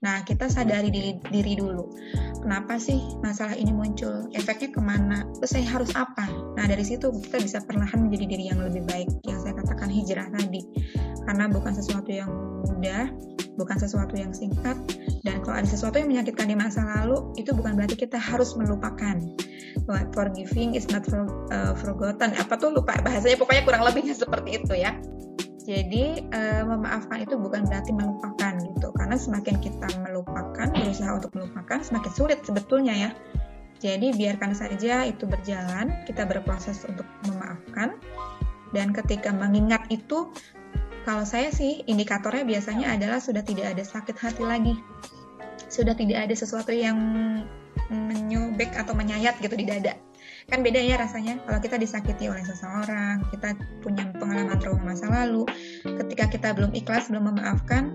Nah 0.00 0.24
kita 0.24 0.48
sadari 0.48 0.88
diri, 0.88 1.20
diri 1.28 1.60
dulu, 1.60 1.92
kenapa 2.40 2.80
sih 2.80 2.96
masalah 3.20 3.52
ini 3.52 3.68
muncul, 3.68 4.32
efeknya 4.32 4.72
ke 4.72 4.80
mana, 4.80 5.28
terus 5.36 5.52
saya 5.52 5.68
harus 5.68 5.92
apa. 5.92 6.24
Nah 6.56 6.64
dari 6.64 6.80
situ 6.80 7.12
kita 7.20 7.36
bisa 7.36 7.58
perlahan 7.60 8.08
menjadi 8.08 8.24
diri 8.32 8.44
yang 8.48 8.64
lebih 8.64 8.88
baik, 8.88 9.12
yang 9.28 9.36
saya 9.44 9.52
katakan 9.60 9.92
hijrah 9.92 10.24
tadi, 10.32 10.64
karena 11.28 11.52
bukan 11.52 11.76
sesuatu 11.76 12.08
yang 12.08 12.32
mudah, 12.64 13.12
bukan 13.60 13.76
sesuatu 13.76 14.16
yang 14.16 14.32
singkat, 14.32 14.80
dan 15.20 15.44
kalau 15.44 15.60
ada 15.60 15.68
sesuatu 15.68 16.00
yang 16.00 16.08
menyakitkan 16.08 16.48
di 16.48 16.56
masa 16.56 16.80
lalu, 16.80 17.36
itu 17.36 17.52
bukan 17.52 17.76
berarti 17.76 18.00
kita 18.00 18.16
harus 18.16 18.56
melupakan. 18.56 19.20
Forgiving 20.16 20.78
is 20.78 20.88
not 20.88 21.04
for, 21.04 21.28
uh, 21.52 21.76
forgotten. 21.76 22.32
Apa 22.40 22.56
tuh 22.56 22.72
lupa 22.72 22.96
bahasanya 23.04 23.36
pokoknya 23.36 23.62
kurang 23.68 23.82
lebihnya 23.84 24.16
seperti 24.16 24.62
itu 24.62 24.74
ya. 24.80 24.96
Jadi 25.70 26.26
uh, 26.34 26.66
memaafkan 26.66 27.22
itu 27.22 27.38
bukan 27.38 27.62
berarti 27.62 27.94
melupakan 27.94 28.58
gitu, 28.58 28.90
karena 28.90 29.14
semakin 29.14 29.54
kita 29.62 29.86
melupakan, 30.02 30.66
berusaha 30.66 31.14
untuk 31.14 31.30
melupakan, 31.38 31.78
semakin 31.78 32.10
sulit 32.10 32.42
sebetulnya 32.42 32.90
ya. 32.90 33.10
Jadi 33.78 34.10
biarkan 34.18 34.50
saja 34.50 35.06
itu 35.06 35.30
berjalan, 35.30 35.94
kita 36.10 36.26
berproses 36.26 36.82
untuk 36.90 37.06
memaafkan, 37.22 37.94
dan 38.74 38.90
ketika 38.90 39.30
mengingat 39.30 39.86
itu 39.94 40.34
kalau 41.06 41.22
saya 41.22 41.54
sih 41.54 41.86
indikatornya 41.86 42.42
biasanya 42.42 42.98
adalah 42.98 43.22
sudah 43.22 43.46
tidak 43.46 43.70
ada 43.70 43.86
sakit 43.86 44.18
hati 44.18 44.42
lagi. 44.42 44.74
Sudah 45.70 45.94
tidak 45.94 46.26
ada 46.26 46.34
sesuatu 46.34 46.74
yang 46.74 46.98
menyobek 47.94 48.74
atau 48.74 48.90
menyayat 48.98 49.38
gitu 49.38 49.54
di 49.54 49.70
dada. 49.70 49.94
Kan 50.48 50.66
beda 50.66 50.80
ya 50.82 50.98
rasanya 50.98 51.38
kalau 51.46 51.60
kita 51.62 51.76
disakiti 51.78 52.26
oleh 52.26 52.42
seseorang, 52.42 53.22
kita 53.30 53.54
punya 53.80 54.08
pengalaman 54.18 54.58
trauma 54.58 54.94
masa 54.94 55.06
lalu, 55.08 55.46
ketika 55.84 56.26
kita 56.30 56.48
belum 56.56 56.74
ikhlas, 56.74 57.08
belum 57.08 57.34
memaafkan, 57.34 57.94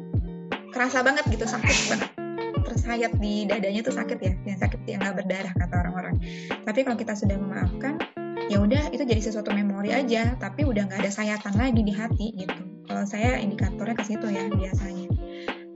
kerasa 0.72 1.04
banget 1.04 1.24
gitu 1.32 1.48
sakit 1.48 1.78
banget 1.92 2.12
tersayat 2.66 3.14
di 3.22 3.46
dadanya 3.46 3.86
tuh 3.86 3.94
sakit 3.94 4.20
ya, 4.20 4.34
yang 4.44 4.58
sakit 4.58 4.80
yang 4.90 5.00
nggak 5.00 5.16
berdarah 5.22 5.54
kata 5.54 5.76
orang-orang. 5.86 6.16
Tapi 6.66 6.80
kalau 6.82 6.98
kita 6.98 7.14
sudah 7.14 7.38
memaafkan, 7.38 8.02
ya 8.50 8.58
udah 8.58 8.90
itu 8.90 9.06
jadi 9.06 9.22
sesuatu 9.22 9.54
memori 9.54 9.94
aja, 9.94 10.34
tapi 10.42 10.66
udah 10.66 10.90
nggak 10.90 11.06
ada 11.06 11.12
sayatan 11.14 11.54
lagi 11.56 11.82
di 11.86 11.94
hati 11.94 12.28
gitu. 12.34 12.62
Kalau 12.86 13.06
saya 13.06 13.38
indikatornya 13.42 13.96
ke 13.98 14.06
situ 14.06 14.28
ya 14.30 14.50
biasanya. 14.50 15.10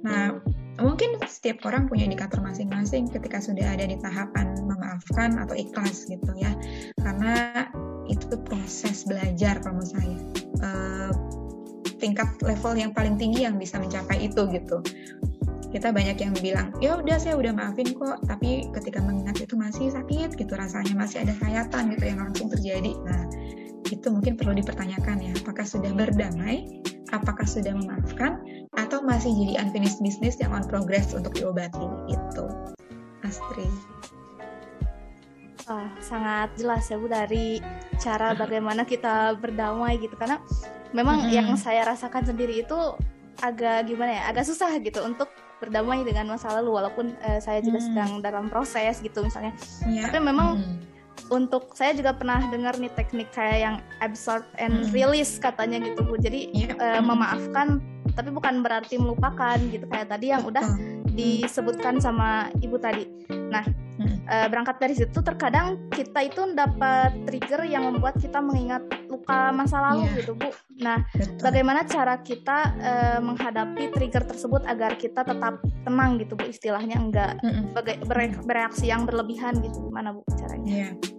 Nah, 0.06 0.38
mungkin 0.82 1.20
setiap 1.28 1.64
orang 1.68 1.88
punya 1.88 2.08
indikator 2.08 2.40
masing-masing 2.44 3.08
ketika 3.12 3.40
sudah 3.40 3.76
ada 3.76 3.86
di 3.86 4.00
tahapan 4.00 4.56
memaafkan 4.64 5.40
atau 5.40 5.56
ikhlas 5.56 6.08
gitu 6.08 6.32
ya. 6.36 6.52
Karena 7.00 7.68
itu 8.10 8.36
proses 8.42 9.06
belajar 9.06 9.62
kalau 9.62 9.80
menurut 9.80 9.94
saya. 9.94 10.18
Uh, 10.60 11.12
tingkat 12.00 12.32
level 12.40 12.74
yang 12.80 12.96
paling 12.96 13.20
tinggi 13.20 13.44
yang 13.44 13.60
bisa 13.60 13.76
mencapai 13.76 14.32
itu 14.32 14.48
gitu. 14.50 14.80
Kita 15.70 15.94
banyak 15.94 16.18
yang 16.18 16.34
bilang, 16.42 16.74
ya 16.82 16.98
udah 16.98 17.22
saya 17.22 17.38
udah 17.38 17.54
maafin 17.54 17.94
kok, 17.94 18.26
tapi 18.26 18.66
ketika 18.74 19.06
mengingat 19.06 19.38
itu 19.46 19.54
masih 19.54 19.94
sakit 19.94 20.34
gitu 20.34 20.58
rasanya, 20.58 20.98
masih 20.98 21.22
ada 21.22 21.38
sayatan 21.38 21.94
gitu 21.94 22.10
yang 22.10 22.18
langsung 22.26 22.50
terjadi. 22.50 22.98
Nah, 23.06 23.30
itu 23.86 24.08
mungkin 24.10 24.34
perlu 24.34 24.58
dipertanyakan 24.58 25.30
ya, 25.30 25.32
apakah 25.38 25.62
sudah 25.70 25.94
berdamai 25.94 26.82
apakah 27.12 27.46
sudah 27.46 27.74
memaafkan 27.74 28.42
atau 28.78 29.02
masih 29.02 29.34
jadi 29.34 29.66
unfinished 29.66 30.02
business 30.02 30.38
yang 30.38 30.54
on 30.54 30.66
progress 30.66 31.12
untuk 31.14 31.34
diobati 31.34 31.86
itu 32.10 32.46
Astri 33.26 33.68
Wah, 35.70 35.86
sangat 36.02 36.50
jelas 36.58 36.90
ya 36.90 36.98
Bu 36.98 37.06
dari 37.06 37.62
cara 38.02 38.34
bagaimana 38.42 38.86
kita 38.86 39.38
berdamai 39.38 40.02
gitu 40.02 40.18
karena 40.18 40.42
memang 40.96 41.22
mm 41.22 41.26
-hmm. 41.30 41.38
yang 41.38 41.50
saya 41.58 41.86
rasakan 41.86 42.26
sendiri 42.26 42.66
itu 42.66 42.78
agak 43.40 43.88
gimana 43.88 44.20
ya 44.20 44.24
agak 44.28 44.44
susah 44.50 44.74
gitu 44.82 45.00
untuk 45.06 45.30
berdamai 45.60 46.02
dengan 46.08 46.34
masa 46.34 46.56
lalu 46.60 46.76
walaupun 46.76 47.14
uh, 47.20 47.40
saya 47.40 47.60
juga 47.60 47.84
mm. 47.84 47.86
sedang 47.92 48.12
dalam 48.24 48.48
proses 48.48 49.00
gitu 49.04 49.22
misalnya 49.22 49.52
yeah. 49.86 50.08
tapi 50.08 50.24
memang 50.24 50.60
mm 50.60 50.89
untuk 51.30 51.74
saya 51.78 51.94
juga 51.94 52.14
pernah 52.14 52.42
dengar 52.50 52.78
nih 52.78 52.92
teknik 52.94 53.30
kayak 53.34 53.60
yang 53.62 53.76
absorb 54.02 54.46
and 54.58 54.86
hmm. 54.86 54.92
release 54.94 55.38
katanya 55.38 55.82
gitu 55.82 56.02
Bu. 56.06 56.18
Jadi 56.18 56.50
yeah. 56.54 56.76
uh, 56.78 57.02
memaafkan 57.02 57.82
tapi 58.18 58.34
bukan 58.34 58.66
berarti 58.66 58.98
melupakan 58.98 59.58
gitu 59.70 59.86
kayak 59.88 60.10
tadi 60.12 60.34
yang 60.34 60.44
udah 60.44 60.66
disebutkan 61.14 62.02
sama 62.02 62.50
Ibu 62.60 62.78
tadi. 62.82 63.06
Nah, 63.30 63.64
uh, 64.30 64.48
berangkat 64.48 64.78
dari 64.80 64.94
situ 64.96 65.20
terkadang 65.20 65.90
kita 65.92 66.26
itu 66.26 66.42
dapat 66.54 67.16
trigger 67.28 67.66
yang 67.66 67.90
membuat 67.90 68.18
kita 68.18 68.40
mengingat 68.40 68.86
luka 69.10 69.52
masa 69.52 69.82
lalu 69.82 70.08
yeah. 70.08 70.18
gitu 70.22 70.32
Bu. 70.38 70.50
Nah, 70.80 71.04
Betul. 71.12 71.42
bagaimana 71.44 71.82
cara 71.86 72.16
kita 72.22 72.58
uh, 72.80 73.20
menghadapi 73.20 73.92
trigger 73.94 74.24
tersebut 74.26 74.64
agar 74.66 74.96
kita 74.96 75.26
tetap 75.26 75.60
tenang 75.84 76.20
gitu 76.22 76.34
Bu 76.36 76.46
istilahnya 76.48 76.98
enggak 77.00 77.40
mm 77.44 77.72
bereaksi 78.44 78.92
yang 78.92 79.08
berlebihan 79.08 79.60
gitu 79.64 79.80
gimana 79.90 80.12
Bu 80.16 80.24
caranya? 80.36 80.68
Yeah 80.68 81.19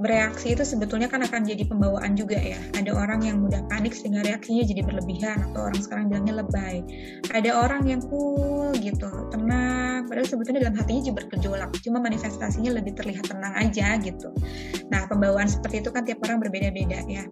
bereaksi 0.00 0.56
itu 0.56 0.64
sebetulnya 0.64 1.06
kan 1.06 1.20
akan 1.20 1.44
jadi 1.44 1.68
pembawaan 1.68 2.16
juga 2.16 2.40
ya. 2.40 2.56
Ada 2.72 2.96
orang 2.96 3.20
yang 3.20 3.44
mudah 3.44 3.60
panik 3.68 3.92
sehingga 3.92 4.24
reaksinya 4.24 4.64
jadi 4.64 4.80
berlebihan 4.80 5.52
atau 5.52 5.68
orang 5.68 5.80
sekarang 5.80 6.04
bilangnya 6.08 6.40
lebay. 6.40 6.80
Ada 7.28 7.50
orang 7.52 7.84
yang 7.84 8.00
cool 8.08 8.72
gitu, 8.80 9.12
tenang, 9.28 10.08
padahal 10.08 10.26
sebetulnya 10.26 10.64
dalam 10.64 10.76
hatinya 10.80 11.02
juga 11.04 11.16
bergejolak. 11.22 11.70
Cuma 11.84 12.00
manifestasinya 12.00 12.72
lebih 12.72 12.96
terlihat 12.96 13.28
tenang 13.28 13.54
aja 13.54 14.00
gitu. 14.00 14.32
Nah, 14.88 15.04
pembawaan 15.06 15.46
seperti 15.46 15.84
itu 15.84 15.92
kan 15.92 16.08
tiap 16.08 16.24
orang 16.24 16.40
berbeda-beda 16.40 17.04
ya. 17.04 17.28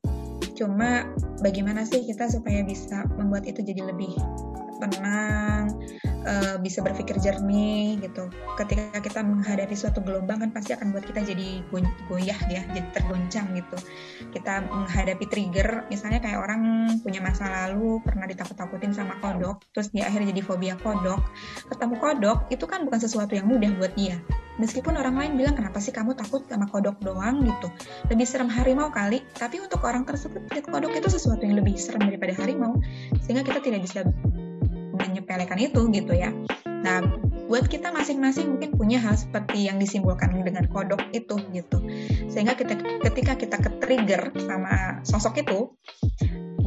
Cuma 0.53 1.09
bagaimana 1.41 1.89
sih 1.89 2.05
kita 2.05 2.29
supaya 2.29 2.61
bisa 2.67 3.09
membuat 3.17 3.49
itu 3.49 3.65
jadi 3.65 3.89
lebih 3.89 4.13
tenang, 4.79 5.75
uh, 6.25 6.57
bisa 6.63 6.81
berpikir 6.81 7.19
jernih 7.19 7.99
gitu. 8.03 8.31
Ketika 8.55 8.99
kita 9.03 9.21
menghadapi 9.23 9.75
suatu 9.75 10.01
gelombang 10.03 10.43
kan 10.43 10.51
pasti 10.55 10.75
akan 10.75 10.95
buat 10.95 11.05
kita 11.05 11.27
jadi 11.27 11.63
goyah 12.09 12.41
ya, 12.49 12.63
jadi 12.73 12.89
tergoncang 12.95 13.53
gitu. 13.59 13.77
Kita 14.35 14.65
menghadapi 14.71 15.25
trigger, 15.27 15.87
misalnya 15.91 16.23
kayak 16.23 16.39
orang 16.39 16.91
punya 17.03 17.19
masa 17.23 17.47
lalu 17.47 17.99
pernah 18.03 18.25
ditakut-takutin 18.25 18.95
sama 18.95 19.19
kodok, 19.19 19.63
terus 19.75 19.91
dia 19.91 20.07
akhirnya 20.07 20.31
jadi 20.35 20.43
fobia 20.47 20.75
kodok. 20.81 21.21
Ketemu 21.69 21.95
kodok 21.99 22.39
itu 22.49 22.65
kan 22.65 22.87
bukan 22.87 23.01
sesuatu 23.03 23.35
yang 23.35 23.47
mudah 23.51 23.71
buat 23.77 23.93
dia. 23.99 24.19
Meskipun 24.59 24.99
orang 24.99 25.15
lain 25.15 25.33
bilang 25.39 25.55
kenapa 25.55 25.79
sih 25.79 25.95
kamu 25.95 26.19
takut 26.19 26.43
sama 26.51 26.67
kodok 26.67 26.99
doang 26.99 27.47
gitu, 27.47 27.71
lebih 28.11 28.27
serem 28.27 28.51
harimau 28.51 28.91
kali. 28.91 29.23
Tapi 29.39 29.63
untuk 29.63 29.79
orang 29.87 30.03
tersebut 30.03 30.51
kodok 30.67 30.91
itu 30.99 31.07
sesuatu 31.07 31.47
yang 31.47 31.63
lebih 31.63 31.79
serem 31.79 32.11
daripada 32.11 32.35
harimau, 32.43 32.75
sehingga 33.23 33.47
kita 33.47 33.63
tidak 33.63 33.87
bisa 33.87 34.03
menyepelekan 35.09 35.59
itu 35.59 35.89
gitu 35.91 36.13
ya. 36.13 36.31
Nah, 36.85 37.03
buat 37.49 37.65
kita 37.67 37.89
masing-masing 37.91 38.55
mungkin 38.55 38.77
punya 38.77 39.01
hal 39.01 39.17
seperti 39.17 39.67
yang 39.67 39.81
disimbolkan 39.81 40.37
dengan 40.37 40.69
kodok 40.69 41.01
itu 41.17 41.41
gitu. 41.57 41.79
Sehingga 42.29 42.55
kita 42.55 42.77
ketika 43.09 43.33
kita 43.41 43.57
ke-trigger 43.57 44.31
sama 44.45 45.01
sosok 45.03 45.41
itu 45.43 45.73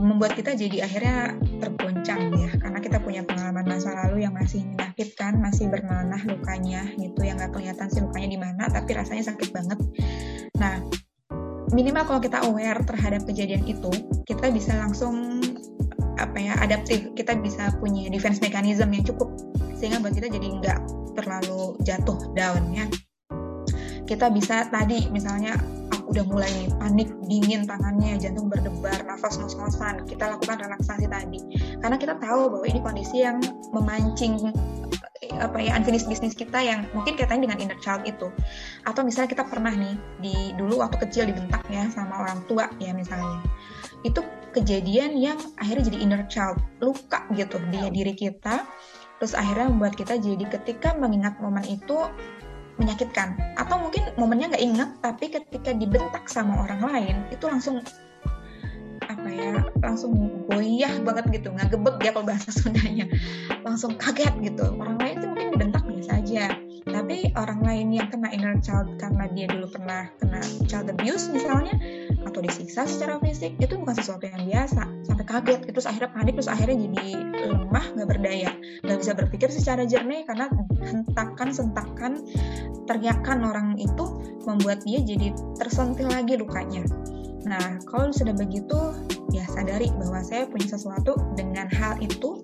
membuat 0.02 0.34
kita 0.34 0.58
jadi 0.58 0.90
akhirnya 0.90 1.38
tergoncang 1.62 2.34
ya 2.34 2.50
karena 2.58 2.82
kita 2.82 2.98
punya 2.98 3.22
pengalaman 3.22 3.70
masa 3.70 3.94
lalu 3.94 4.26
yang 4.26 4.34
masih 4.34 4.66
menyakitkan, 4.66 5.38
masih 5.38 5.70
bernanah 5.70 6.18
lukanya 6.26 6.90
gitu 6.98 7.22
yang 7.22 7.38
nggak 7.38 7.54
kelihatan 7.54 7.86
sih 7.94 8.02
lukanya 8.02 8.30
di 8.34 8.40
mana 8.42 8.64
tapi 8.66 8.98
rasanya 8.98 9.30
sakit 9.30 9.54
banget. 9.54 9.78
Nah, 10.58 10.82
minimal 11.70 12.04
kalau 12.10 12.22
kita 12.26 12.42
aware 12.42 12.82
terhadap 12.82 13.22
kejadian 13.30 13.62
itu, 13.70 13.94
kita 14.26 14.50
bisa 14.50 14.74
langsung 14.82 15.38
apa 16.22 16.38
ya 16.38 16.54
adaptif. 16.62 17.10
Kita 17.18 17.38
bisa 17.42 17.74
punya 17.82 18.08
defense 18.14 18.38
mechanism 18.40 18.94
yang 18.94 19.06
cukup 19.06 19.34
sehingga 19.78 19.98
buat 19.98 20.14
kita 20.14 20.30
jadi 20.30 20.48
nggak 20.62 20.80
terlalu 21.18 21.76
jatuh 21.82 22.20
down 22.38 22.70
ya. 22.72 22.86
Kita 24.06 24.28
bisa 24.30 24.68
tadi 24.70 25.08
misalnya 25.10 25.56
aku 25.90 26.12
udah 26.14 26.26
mulai 26.28 26.52
nih 26.52 26.70
panik 26.76 27.10
dingin 27.26 27.62
tangannya 27.64 28.20
jantung 28.20 28.52
berdebar 28.52 29.08
nafas 29.08 29.40
ngos-ngosan 29.40 30.04
kita 30.06 30.30
lakukan 30.30 30.60
relaksasi 30.60 31.08
tadi. 31.08 31.40
Karena 31.80 31.98
kita 31.98 32.20
tahu 32.20 32.52
bahwa 32.52 32.66
ini 32.68 32.80
kondisi 32.84 33.24
yang 33.24 33.40
memancing 33.72 34.52
apa 35.40 35.58
ya 35.62 35.78
unfinished 35.78 36.10
business 36.10 36.34
kita 36.34 36.60
yang 36.60 36.86
mungkin 36.98 37.16
kaitannya 37.16 37.50
dengan 37.50 37.60
inner 37.62 37.80
child 37.80 38.04
itu. 38.04 38.28
Atau 38.84 39.06
misalnya 39.06 39.32
kita 39.32 39.44
pernah 39.48 39.72
nih 39.72 39.96
di 40.20 40.36
dulu 40.58 40.82
waktu 40.82 40.98
kecil 41.08 41.30
dibentak 41.30 41.64
ya 41.72 41.88
sama 41.90 42.26
orang 42.26 42.44
tua 42.46 42.68
ya 42.78 42.92
misalnya. 42.92 43.42
Itu 44.02 44.26
kejadian 44.52 45.18
yang 45.18 45.40
akhirnya 45.58 45.92
jadi 45.92 45.98
inner 46.04 46.24
child 46.28 46.60
luka 46.84 47.24
gitu 47.36 47.58
di 47.72 47.80
diri 47.92 48.14
kita. 48.14 48.68
Terus 49.18 49.38
akhirnya 49.38 49.70
membuat 49.70 49.96
kita 49.96 50.18
jadi 50.18 50.46
ketika 50.50 50.98
mengingat 50.98 51.38
momen 51.40 51.64
itu 51.66 52.10
menyakitkan. 52.82 53.38
Atau 53.56 53.78
mungkin 53.80 54.12
momennya 54.18 54.56
nggak 54.56 54.66
ingat 54.66 54.90
tapi 55.00 55.30
ketika 55.30 55.72
dibentak 55.72 56.26
sama 56.28 56.66
orang 56.66 56.82
lain 56.82 57.16
itu 57.30 57.46
langsung 57.46 57.80
apa 59.10 59.28
ya 59.28 59.60
langsung 59.84 60.46
goyah 60.50 60.94
banget 61.06 61.42
gitu. 61.42 61.54
Nggak 61.54 61.78
gebek 61.78 61.96
ya 62.02 62.12
kalau 62.12 62.26
bahasa 62.26 62.50
Sundanya. 62.58 63.06
Langsung 63.62 63.96
kaget 63.96 64.34
gitu. 64.42 64.66
Orang 64.76 64.98
lain 64.98 65.22
itu 65.22 65.28
mungkin 65.30 65.48
dibentak 65.54 65.84
biasa 65.86 66.12
aja. 66.22 66.46
Tapi 66.82 67.30
orang 67.38 67.62
lain 67.62 67.88
yang 67.94 68.10
kena 68.10 68.34
inner 68.34 68.58
child 68.58 68.98
karena 68.98 69.30
dia 69.38 69.46
dulu 69.46 69.70
pernah 69.70 70.10
kena 70.18 70.42
child 70.66 70.90
abuse 70.90 71.30
misalnya 71.30 71.78
atau 72.26 72.40
disiksa 72.42 72.86
secara 72.86 73.18
fisik 73.20 73.58
itu 73.58 73.74
bukan 73.78 73.96
sesuatu 73.98 74.28
yang 74.30 74.46
biasa. 74.46 74.84
Sampai 75.08 75.26
kaget. 75.26 75.60
Terus 75.70 75.88
akhirnya 75.90 76.12
panik 76.14 76.34
terus 76.38 76.50
akhirnya 76.52 76.78
jadi 76.78 77.08
lemah 77.50 77.86
nggak 77.98 78.08
berdaya. 78.08 78.52
Nggak 78.86 78.98
bisa 79.02 79.12
berpikir 79.18 79.50
secara 79.50 79.84
jernih 79.86 80.26
karena 80.26 80.50
hentakan 80.86 81.50
sentakan 81.50 82.22
teriakan 82.86 83.46
orang 83.46 83.68
itu 83.78 84.06
membuat 84.46 84.82
dia 84.86 85.02
jadi 85.02 85.34
tersentil 85.58 86.10
lagi 86.10 86.38
lukanya. 86.38 86.86
Nah 87.46 87.82
kalau 87.90 88.14
sudah 88.14 88.34
begitu 88.38 88.78
ya 89.34 89.48
sadari 89.50 89.90
bahwa 89.98 90.22
saya 90.22 90.46
punya 90.46 90.68
sesuatu 90.70 91.18
dengan 91.34 91.66
hal 91.72 91.98
itu 92.04 92.44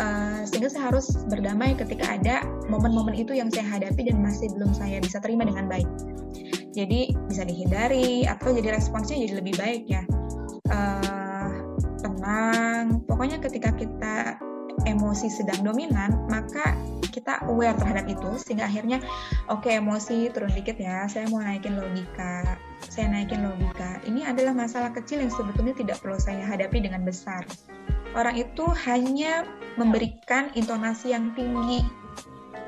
uh, 0.00 0.42
sehingga 0.46 0.70
saya 0.72 0.90
harus 0.90 1.14
berdamai 1.28 1.76
ketika 1.76 2.16
ada 2.16 2.42
momen-momen 2.66 3.14
itu 3.14 3.36
yang 3.36 3.52
saya 3.52 3.66
hadapi 3.78 4.08
dan 4.08 4.24
masih 4.24 4.50
belum 4.54 4.72
saya 4.74 4.98
bisa 4.98 5.20
terima 5.22 5.46
dengan 5.46 5.70
baik. 5.70 5.86
Jadi 6.74 7.14
bisa 7.30 7.46
dihindari 7.46 8.26
atau 8.26 8.50
jadi 8.50 8.74
responsnya 8.74 9.16
jadi 9.22 9.34
lebih 9.38 9.54
baik 9.54 9.82
ya. 9.86 10.02
Uh, 10.68 11.50
tenang. 12.02 13.00
Pokoknya 13.06 13.38
ketika 13.38 13.70
kita 13.72 14.42
emosi 14.84 15.30
sedang 15.30 15.62
dominan, 15.62 16.26
maka 16.26 16.74
kita 17.14 17.46
aware 17.46 17.78
terhadap 17.78 18.10
itu 18.10 18.26
sehingga 18.42 18.66
akhirnya 18.66 18.98
oke 19.46 19.70
okay, 19.70 19.78
emosi 19.78 20.34
turun 20.34 20.50
dikit 20.50 20.74
ya, 20.82 21.06
saya 21.06 21.30
mau 21.30 21.38
naikin 21.38 21.78
logika, 21.78 22.58
saya 22.90 23.06
naikin 23.06 23.46
logika. 23.46 24.02
Ini 24.02 24.34
adalah 24.34 24.50
masalah 24.50 24.90
kecil 24.90 25.22
yang 25.22 25.30
sebetulnya 25.30 25.78
tidak 25.78 26.02
perlu 26.02 26.18
saya 26.18 26.42
hadapi 26.42 26.82
dengan 26.82 27.06
besar 27.06 27.46
orang 28.14 28.38
itu 28.38 28.64
hanya 28.86 29.44
memberikan 29.74 30.54
intonasi 30.54 31.12
yang 31.12 31.34
tinggi, 31.34 31.82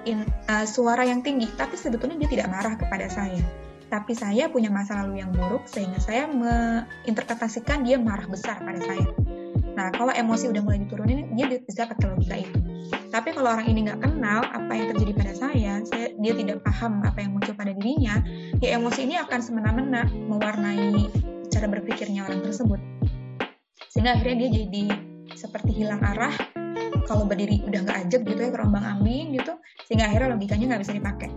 in, 0.05 0.27
uh, 0.51 0.67
suara 0.67 1.07
yang 1.07 1.23
tinggi, 1.23 1.47
tapi 1.55 1.79
sebetulnya 1.79 2.19
dia 2.27 2.31
tidak 2.39 2.49
marah 2.51 2.75
kepada 2.75 3.07
saya. 3.07 3.41
Tapi 3.87 4.13
saya 4.19 4.51
punya 4.51 4.67
masa 4.69 5.03
lalu 5.05 5.23
yang 5.23 5.31
buruk 5.31 5.65
sehingga 5.71 6.03
saya 6.03 6.27
menginterpretasikan 6.27 7.87
dia 7.87 7.97
marah 8.01 8.27
besar 8.27 8.59
pada 8.59 8.83
saya. 8.83 9.07
Nah, 9.77 9.93
kalau 9.93 10.09
emosi 10.11 10.49
udah 10.49 10.63
mulai 10.65 10.81
diturunin, 10.83 11.37
dia 11.37 11.47
bisa 11.61 11.85
pakai 11.85 12.09
logika 12.09 12.37
itu. 12.41 12.59
Tapi 13.13 13.37
kalau 13.37 13.53
orang 13.53 13.69
ini 13.69 13.85
nggak 13.85 14.01
kenal 14.01 14.41
apa 14.49 14.73
yang 14.73 14.87
terjadi 14.97 15.13
pada 15.13 15.33
saya, 15.37 15.73
saya, 15.85 16.07
dia 16.17 16.33
tidak 16.33 16.65
paham 16.65 17.05
apa 17.05 17.21
yang 17.21 17.37
muncul 17.37 17.53
pada 17.53 17.77
dirinya, 17.77 18.25
ya 18.65 18.81
emosi 18.81 19.05
ini 19.05 19.21
akan 19.21 19.41
semena-mena 19.45 20.09
mewarnai 20.09 21.13
cara 21.53 21.69
berpikirnya 21.69 22.25
orang 22.25 22.41
tersebut. 22.41 22.81
Sehingga 23.93 24.17
akhirnya 24.17 24.49
dia 24.49 24.65
jadi 24.65 24.85
seperti 25.37 25.85
hilang 25.85 26.01
arah 26.01 26.33
kalau 27.07 27.25
berdiri 27.25 27.63
udah 27.65 27.81
nggak 27.87 27.99
ajak 28.09 28.21
gitu 28.27 28.41
ya 28.41 28.51
terombang 28.51 28.85
ambing 28.85 29.39
gitu 29.39 29.55
sehingga 29.87 30.11
akhirnya 30.11 30.35
logikanya 30.35 30.65
nggak 30.75 30.83
bisa 30.83 30.95
dipakai 30.99 31.31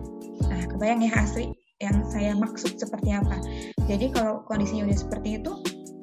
nah 0.50 0.62
kebayang 0.66 1.02
ya 1.06 1.12
asli 1.16 1.46
yang 1.80 2.04
saya 2.12 2.36
maksud 2.36 2.76
seperti 2.76 3.15
apa. 3.15 3.39
Jadi 3.88 4.12
kalau 4.12 4.44
kondisinya 4.44 4.92
udah 4.92 5.00
seperti 5.00 5.30
itu 5.39 5.52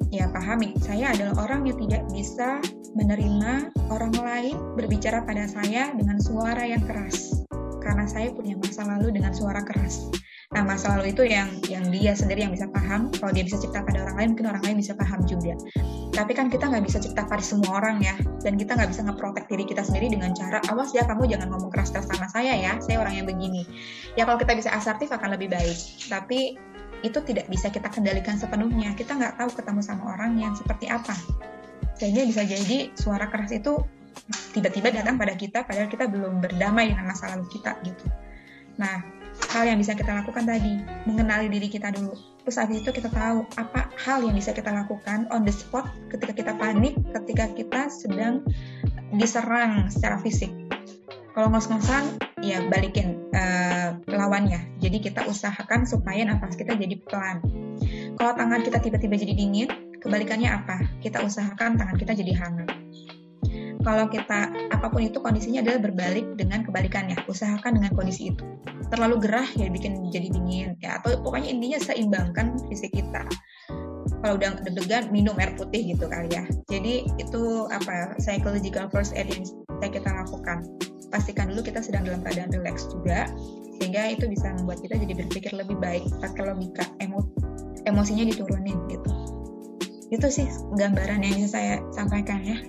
ya 0.09 0.31
pahami 0.31 0.71
saya 0.79 1.11
adalah 1.11 1.47
orang 1.47 1.67
yang 1.67 1.77
tidak 1.87 2.03
bisa 2.09 2.63
menerima 2.97 3.69
orang 3.93 4.13
lain 4.15 4.55
berbicara 4.73 5.21
pada 5.23 5.45
saya 5.45 5.93
dengan 5.93 6.17
suara 6.17 6.65
yang 6.65 6.81
keras. 6.85 7.45
Karena 7.81 8.03
saya 8.09 8.33
punya 8.33 8.57
masa 8.59 8.83
lalu 8.83 9.15
dengan 9.15 9.31
suara 9.31 9.63
keras 9.63 10.09
Nah, 10.47 10.63
masa 10.63 10.95
lalu 10.95 11.11
itu 11.11 11.27
yang 11.27 11.59
yang 11.67 11.91
dia 11.91 12.15
sendiri 12.15 12.47
yang 12.47 12.55
bisa 12.55 12.71
paham. 12.71 13.11
Kalau 13.11 13.35
dia 13.35 13.43
bisa 13.43 13.59
cipta 13.59 13.83
pada 13.83 14.07
orang 14.07 14.15
lain, 14.15 14.29
mungkin 14.31 14.47
orang 14.47 14.63
lain 14.63 14.77
bisa 14.79 14.95
paham 14.95 15.19
juga. 15.27 15.59
Tapi 16.15 16.31
kan 16.31 16.47
kita 16.47 16.71
nggak 16.71 16.87
bisa 16.87 17.03
cipta 17.03 17.27
pada 17.27 17.43
semua 17.43 17.83
orang 17.83 17.99
ya. 17.99 18.15
Dan 18.39 18.55
kita 18.55 18.79
nggak 18.79 18.95
bisa 18.95 19.03
ngeprotek 19.03 19.51
diri 19.51 19.67
kita 19.67 19.83
sendiri 19.83 20.07
dengan 20.07 20.31
cara, 20.31 20.63
awas 20.71 20.95
ya 20.95 21.03
kamu 21.03 21.27
jangan 21.27 21.51
ngomong 21.51 21.67
keras-keras 21.67 22.07
sama 22.07 22.31
saya 22.31 22.55
ya, 22.55 22.79
saya 22.79 23.03
orang 23.03 23.19
yang 23.19 23.27
begini. 23.27 23.67
Ya 24.15 24.23
kalau 24.23 24.39
kita 24.39 24.55
bisa 24.55 24.71
asertif 24.71 25.11
akan 25.11 25.35
lebih 25.35 25.51
baik. 25.51 25.75
Tapi 26.07 26.55
itu 27.03 27.19
tidak 27.27 27.51
bisa 27.51 27.67
kita 27.67 27.91
kendalikan 27.91 28.39
sepenuhnya. 28.39 28.95
Kita 28.95 29.19
nggak 29.19 29.35
tahu 29.35 29.51
ketemu 29.51 29.83
sama 29.83 30.15
orang 30.15 30.39
yang 30.39 30.55
seperti 30.55 30.87
apa. 30.87 31.13
Sehingga 31.99 32.23
bisa 32.23 32.47
jadi 32.47 32.95
suara 32.95 33.27
keras 33.27 33.51
itu 33.51 33.83
tiba-tiba 34.55 34.95
datang 34.95 35.19
pada 35.19 35.35
kita 35.35 35.67
padahal 35.67 35.91
kita 35.91 36.07
belum 36.07 36.39
berdamai 36.39 36.95
dengan 36.95 37.11
masa 37.11 37.35
lalu 37.35 37.51
kita 37.51 37.75
gitu. 37.83 38.07
Nah, 38.77 39.16
hal 39.53 39.63
yang 39.65 39.79
bisa 39.79 39.93
kita 39.97 40.11
lakukan 40.11 40.43
tadi, 40.45 40.81
mengenali 41.05 41.47
diri 41.49 41.67
kita 41.71 41.93
dulu. 41.93 42.13
Terus 42.43 42.57
habis 42.59 42.79
itu 42.83 42.91
kita 42.95 43.11
tahu 43.11 43.43
apa 43.59 43.91
hal 43.99 44.23
yang 44.23 44.35
bisa 44.35 44.55
kita 44.55 44.71
lakukan 44.71 45.27
on 45.33 45.43
the 45.43 45.53
spot 45.53 45.87
ketika 46.13 46.33
kita 46.33 46.51
panik, 46.55 46.95
ketika 47.11 47.51
kita 47.51 47.81
sedang 47.91 48.43
diserang 49.15 49.87
secara 49.91 50.19
fisik. 50.19 50.51
Kalau 51.37 51.53
ngos-ngosan, 51.53 52.17
ya 52.41 52.65
balikin 52.65 53.21
uh, 53.35 53.93
lawannya. 54.09 54.81
Jadi 54.81 54.97
kita 55.05 55.27
usahakan 55.29 55.85
supaya 55.85 56.25
nafas 56.25 56.57
kita 56.57 56.73
jadi 56.73 56.97
pelan. 57.05 57.45
Kalau 58.17 58.33
tangan 58.33 58.65
kita 58.65 58.81
tiba-tiba 58.81 59.15
jadi 59.21 59.33
dingin, 59.37 59.69
kebalikannya 60.01 60.49
apa? 60.49 60.81
Kita 60.97 61.21
usahakan 61.21 61.77
tangan 61.77 61.97
kita 62.01 62.17
jadi 62.17 62.33
hangat 62.41 62.86
kalau 63.87 64.11
kita 64.11 64.51
apa 64.75 64.91
pun 64.91 65.07
itu 65.07 65.15
kondisinya 65.23 65.63
adalah 65.63 65.79
berbalik 65.79 66.35
dengan 66.35 66.59
kebalikannya. 66.67 67.15
Usahakan 67.31 67.79
dengan 67.79 67.95
kondisi 67.95 68.35
itu. 68.35 68.43
Terlalu 68.91 69.23
gerah 69.23 69.47
ya 69.55 69.71
bikin 69.71 70.11
jadi 70.11 70.27
dingin 70.27 70.75
ya. 70.83 70.99
Atau 70.99 71.23
pokoknya 71.23 71.55
intinya 71.55 71.79
seimbangkan 71.79 72.59
fisik 72.67 72.91
kita. 72.91 73.23
Kalau 74.19 74.35
udah 74.35 74.59
deg-degan 74.67 75.07
minum 75.15 75.39
air 75.39 75.55
putih 75.55 75.95
gitu 75.95 76.03
kali 76.11 76.27
ya. 76.27 76.43
Jadi 76.67 77.07
itu 77.15 77.71
apa 77.71 78.11
psychological 78.19 78.91
first 78.91 79.15
aid 79.15 79.31
yang 79.79 79.91
kita 79.95 80.11
lakukan. 80.11 80.67
Pastikan 81.07 81.55
dulu 81.55 81.63
kita 81.63 81.79
sedang 81.79 82.03
dalam 82.03 82.19
keadaan 82.27 82.51
relax 82.51 82.91
juga 82.91 83.31
sehingga 83.79 84.11
itu 84.11 84.27
bisa 84.27 84.51
membuat 84.59 84.83
kita 84.83 84.99
jadi 84.99 85.13
berpikir 85.15 85.55
lebih 85.55 85.79
baik. 85.79 86.03
Pakai 86.19 86.43
logika 86.43 86.83
emo 86.99 87.23
emosinya 87.87 88.27
diturunin 88.27 88.83
gitu. 88.91 89.11
Itu 90.11 90.27
sih 90.27 90.51
gambaran 90.75 91.23
yang 91.23 91.39
bisa 91.39 91.55
saya 91.55 91.79
sampaikan 91.95 92.43
ya 92.43 92.59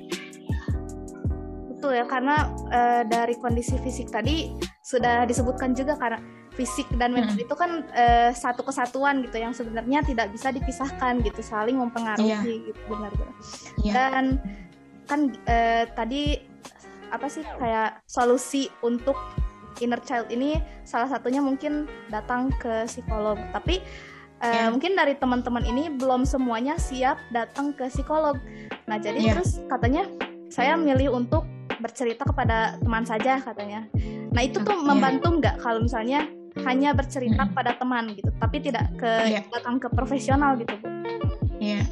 betul 1.79 1.95
ya 1.95 2.03
karena 2.11 2.51
uh, 2.75 3.03
dari 3.07 3.39
kondisi 3.39 3.79
fisik 3.79 4.11
tadi 4.11 4.51
sudah 4.83 5.23
disebutkan 5.31 5.79
juga 5.79 5.95
karena 5.95 6.19
fisik 6.59 6.91
dan 6.99 7.15
mental 7.15 7.39
hmm. 7.39 7.47
itu 7.47 7.55
kan 7.55 7.87
uh, 7.95 8.35
satu 8.35 8.67
kesatuan 8.67 9.23
gitu 9.23 9.39
yang 9.39 9.55
sebenarnya 9.55 10.03
tidak 10.03 10.35
bisa 10.35 10.51
dipisahkan 10.51 11.23
gitu 11.23 11.39
saling 11.39 11.79
mempengaruhi 11.79 12.35
yeah. 12.35 12.43
gitu 12.43 12.81
benar-benar 12.91 13.35
yeah. 13.79 13.95
dan 13.95 14.25
kan 15.07 15.21
uh, 15.47 15.87
tadi 15.95 16.43
apa 17.15 17.31
sih 17.31 17.47
kayak 17.47 18.03
solusi 18.11 18.67
untuk 18.83 19.15
inner 19.79 20.03
child 20.03 20.27
ini 20.35 20.59
salah 20.83 21.07
satunya 21.07 21.39
mungkin 21.39 21.87
datang 22.11 22.51
ke 22.59 22.91
psikolog 22.91 23.39
tapi 23.55 23.79
uh, 24.43 24.51
yeah. 24.51 24.67
mungkin 24.67 24.99
dari 24.99 25.15
teman-teman 25.15 25.63
ini 25.63 25.95
belum 25.95 26.27
semuanya 26.27 26.75
siap 26.75 27.23
datang 27.31 27.71
ke 27.71 27.87
psikolog 27.87 28.35
nah 28.91 28.99
jadi 28.99 29.23
yeah. 29.23 29.39
terus 29.39 29.63
katanya 29.71 30.11
saya 30.51 30.75
milih 30.75 31.15
untuk 31.15 31.47
bercerita 31.79 32.23
kepada 32.27 32.79
teman 32.83 33.05
saja 33.07 33.41
katanya. 33.43 33.87
Nah 34.35 34.43
itu 34.45 34.61
tuh 34.63 34.79
membantu 34.83 35.41
nggak 35.41 35.63
kalau 35.63 35.83
misalnya 35.83 36.27
hanya 36.67 36.91
bercerita 36.91 37.47
hmm. 37.47 37.55
pada 37.55 37.79
teman 37.79 38.13
gitu, 38.19 38.31
tapi 38.43 38.59
tidak 38.59 38.91
ke 38.99 39.11
yeah. 39.31 39.45
datang 39.55 39.79
ke 39.79 39.89
profesional 39.95 40.59
gitu 40.59 40.75
bu? 40.79 40.87
Iya. 41.63 41.83
Yeah. 41.83 41.87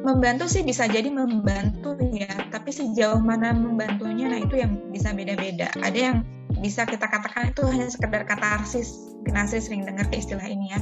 Membantu 0.00 0.48
sih 0.48 0.64
bisa 0.64 0.88
jadi 0.88 1.12
membantu 1.12 1.92
ya, 2.00 2.32
tapi 2.48 2.72
sejauh 2.72 3.20
mana 3.20 3.52
membantunya, 3.52 4.32
nah 4.32 4.40
itu 4.40 4.56
yang 4.56 4.80
bisa 4.88 5.12
beda-beda. 5.12 5.68
Ada 5.84 5.98
yang 5.98 6.16
bisa 6.60 6.88
kita 6.88 7.04
katakan 7.04 7.52
itu 7.52 7.62
hanya 7.68 7.88
sekedar 7.92 8.24
katarsis. 8.24 9.09
Kinasri 9.26 9.60
sering 9.60 9.82
dengar 9.86 10.06
istilah 10.12 10.44
ini 10.44 10.72
ya. 10.72 10.80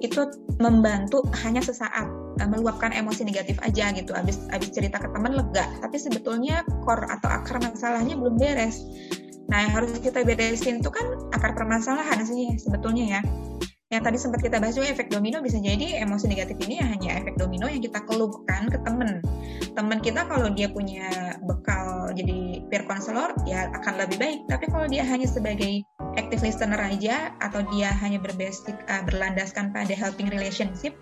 Itu 0.00 0.32
membantu 0.60 1.24
hanya 1.44 1.60
sesaat 1.60 2.06
uh, 2.40 2.48
meluapkan 2.48 2.92
emosi 2.92 3.24
negatif 3.26 3.60
aja 3.60 3.92
gitu. 3.92 4.12
Abis 4.16 4.44
abis 4.52 4.72
cerita 4.72 5.00
ke 5.00 5.08
teman 5.12 5.36
lega, 5.36 5.68
tapi 5.80 5.96
sebetulnya 5.96 6.64
core 6.84 7.08
atau 7.08 7.28
akar 7.28 7.60
masalahnya 7.60 8.16
belum 8.16 8.40
beres. 8.40 8.84
Nah, 9.50 9.66
yang 9.66 9.72
harus 9.82 9.98
kita 9.98 10.22
beresin 10.22 10.78
itu 10.78 10.90
kan 10.94 11.04
akar 11.34 11.58
permasalahan 11.58 12.22
sih 12.22 12.54
sebetulnya 12.54 13.18
ya 13.18 13.22
yang 13.90 14.06
tadi 14.06 14.22
sempat 14.22 14.38
kita 14.38 14.62
bahas 14.62 14.78
juga 14.78 14.86
efek 14.94 15.10
domino 15.10 15.42
bisa 15.42 15.58
jadi 15.58 15.98
emosi 16.06 16.30
negatif 16.30 16.54
ini 16.62 16.78
ya 16.78 16.86
hanya 16.86 17.10
efek 17.18 17.34
domino 17.34 17.66
yang 17.66 17.82
kita 17.82 17.98
keluhkan 18.06 18.70
ke 18.70 18.78
temen. 18.86 19.18
Temen 19.74 19.98
kita 19.98 20.30
kalau 20.30 20.46
dia 20.54 20.70
punya 20.70 21.34
bekal 21.42 22.06
jadi 22.14 22.62
peer 22.70 22.86
counselor 22.86 23.34
ya 23.50 23.66
akan 23.74 23.98
lebih 23.98 24.22
baik. 24.22 24.38
Tapi 24.46 24.70
kalau 24.70 24.86
dia 24.86 25.02
hanya 25.02 25.26
sebagai 25.26 25.82
active 26.14 26.38
listener 26.38 26.78
aja 26.78 27.34
atau 27.42 27.66
dia 27.74 27.90
hanya 27.98 28.22
berbasic 28.22 28.78
uh, 28.86 29.02
berlandaskan 29.10 29.74
pada 29.74 29.90
helping 29.90 30.30
relationship 30.30 30.94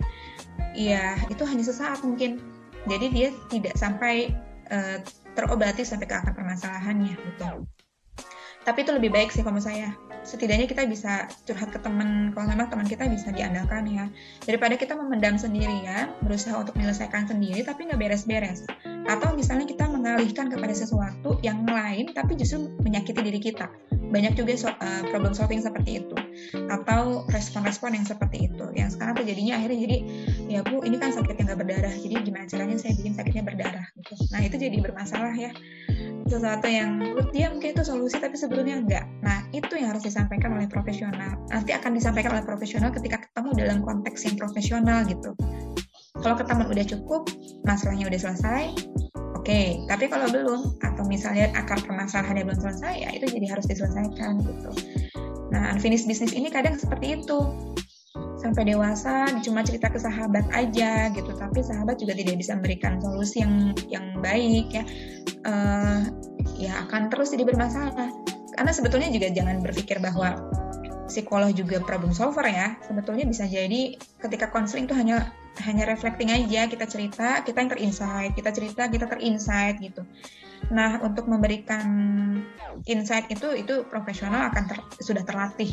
ya 0.73 1.13
itu 1.29 1.45
hanya 1.45 1.69
sesaat 1.69 2.01
mungkin. 2.01 2.41
Jadi 2.89 3.13
dia 3.13 3.29
tidak 3.53 3.77
sampai 3.77 4.33
uh, 4.73 4.97
terobati 5.37 5.85
sampai 5.85 6.09
ke 6.09 6.17
akar 6.17 6.33
permasalahannya 6.33 7.21
gitu. 7.21 7.69
Tapi 8.65 8.79
itu 8.81 8.97
lebih 8.97 9.13
baik 9.13 9.29
sih 9.29 9.45
kalau 9.45 9.61
saya 9.61 9.93
setidaknya 10.29 10.69
kita 10.69 10.85
bisa 10.85 11.25
curhat 11.49 11.73
ke 11.73 11.81
teman 11.81 12.37
kalau 12.37 12.53
memang 12.53 12.69
teman 12.69 12.85
kita 12.85 13.09
bisa 13.09 13.33
diandalkan 13.33 13.89
ya. 13.89 14.05
Daripada 14.45 14.77
kita 14.77 14.93
memendam 14.93 15.41
sendirian 15.41 16.13
berusaha 16.21 16.53
untuk 16.61 16.77
menyelesaikan 16.77 17.25
sendiri 17.25 17.65
tapi 17.65 17.89
nggak 17.89 17.97
beres-beres. 17.97 18.69
Atau 19.09 19.33
misalnya 19.33 19.65
kita 19.65 19.89
mengalihkan 19.89 20.53
kepada 20.53 20.77
sesuatu 20.77 21.41
yang 21.41 21.65
lain 21.65 22.13
tapi 22.13 22.37
justru 22.37 22.69
menyakiti 22.85 23.25
diri 23.25 23.41
kita. 23.41 23.73
Banyak 24.09 24.37
juga 24.37 24.57
so, 24.57 24.69
uh, 24.69 25.05
problem 25.09 25.33
solving 25.33 25.65
seperti 25.65 26.05
itu. 26.05 26.17
Atau 26.69 27.25
respon-respon 27.33 27.97
yang 27.97 28.05
seperti 28.05 28.53
itu. 28.53 28.69
Yang 28.77 29.01
sekarang 29.01 29.17
terjadinya 29.17 29.57
akhirnya 29.57 29.79
jadi 29.81 29.97
ya 30.49 30.65
bu 30.65 30.81
ini 30.83 30.97
kan 30.97 31.13
sakitnya 31.13 31.53
nggak 31.53 31.61
berdarah 31.61 31.95
jadi 31.95 32.15
gimana 32.25 32.45
caranya 32.49 32.77
saya 32.81 32.97
bikin 32.97 33.13
sakitnya 33.15 33.45
berdarah 33.45 33.87
gitu 34.01 34.15
nah 34.33 34.41
itu 34.41 34.57
jadi 34.57 34.77
bermasalah 34.81 35.37
ya 35.37 35.53
sesuatu 36.29 36.69
yang 36.69 37.01
menurut 37.01 37.33
dia 37.33 37.49
mungkin 37.49 37.73
itu 37.73 37.83
solusi 37.83 38.21
tapi 38.21 38.37
sebelumnya 38.37 38.77
enggak. 38.85 39.05
Nah, 39.25 39.49
itu 39.51 39.81
yang 39.81 39.97
harus 39.97 40.05
disampaikan 40.05 40.55
oleh 40.55 40.69
profesional. 40.69 41.41
Nanti 41.49 41.73
akan 41.73 41.97
disampaikan 41.97 42.37
oleh 42.37 42.45
profesional 42.45 42.93
ketika 42.93 43.25
ketemu 43.25 43.51
dalam 43.57 43.79
konteks 43.81 44.29
yang 44.29 44.37
profesional 44.37 45.09
gitu. 45.09 45.33
Kalau 46.21 46.37
ketemu 46.37 46.63
udah 46.69 46.87
cukup, 46.97 47.23
masalahnya 47.65 48.13
udah 48.13 48.21
selesai, 48.21 48.63
oke. 49.39 49.47
Okay. 49.47 49.81
Tapi 49.89 50.05
kalau 50.13 50.29
belum, 50.29 50.61
atau 50.85 51.05
misalnya 51.09 51.49
akar 51.57 51.81
permasalahannya 51.81 52.45
belum 52.45 52.61
selesai, 52.61 52.93
ya 52.99 53.09
itu 53.15 53.25
jadi 53.31 53.47
harus 53.57 53.65
diselesaikan 53.71 54.43
gitu. 54.45 54.71
Nah, 55.49 55.73
unfinished 55.73 56.05
business 56.05 56.37
ini 56.37 56.53
kadang 56.53 56.77
seperti 56.77 57.23
itu 57.23 57.39
sampai 58.39 58.63
dewasa 58.71 59.27
cuma 59.43 59.67
cerita 59.67 59.91
ke 59.91 59.99
sahabat 59.99 60.47
aja 60.55 61.11
gitu. 61.13 61.31
Tapi 61.35 61.59
sahabat 61.61 61.99
juga 61.99 62.15
tidak 62.15 62.39
bisa 62.39 62.55
memberikan 62.55 63.03
solusi 63.03 63.43
yang 63.43 63.75
yang 63.91 64.07
baik 64.23 64.67
ya. 64.73 64.85
Uh, 65.47 66.01
ya 66.59 66.73
akan 66.87 67.11
terus 67.11 67.35
jadi 67.35 67.45
bermasalah. 67.47 68.11
Karena 68.55 68.73
sebetulnya 68.75 69.11
juga 69.11 69.31
jangan 69.31 69.63
berpikir 69.63 70.03
bahwa 70.03 70.39
psikolog 71.11 71.51
juga 71.55 71.83
problem 71.83 72.15
solver 72.15 72.47
ya. 72.47 72.79
Sebetulnya 72.87 73.27
bisa 73.27 73.45
jadi 73.47 73.99
ketika 74.23 74.51
konseling 74.55 74.87
itu 74.87 74.95
hanya 74.95 75.35
hanya 75.67 75.91
reflecting 75.91 76.31
aja. 76.31 76.71
Kita 76.71 76.87
cerita 76.87 77.43
kita 77.43 77.59
yang 77.59 77.71
terinsight. 77.75 78.33
Kita 78.39 78.51
cerita 78.55 78.83
kita 78.87 79.07
terinsight 79.11 79.83
gitu. 79.83 80.07
Nah 80.71 81.03
untuk 81.03 81.27
memberikan 81.27 81.87
insight 82.87 83.27
itu 83.31 83.51
itu 83.55 83.83
profesional 83.91 84.51
akan 84.51 84.65
ter, 84.71 84.79
sudah 85.03 85.23
terlatih 85.27 85.71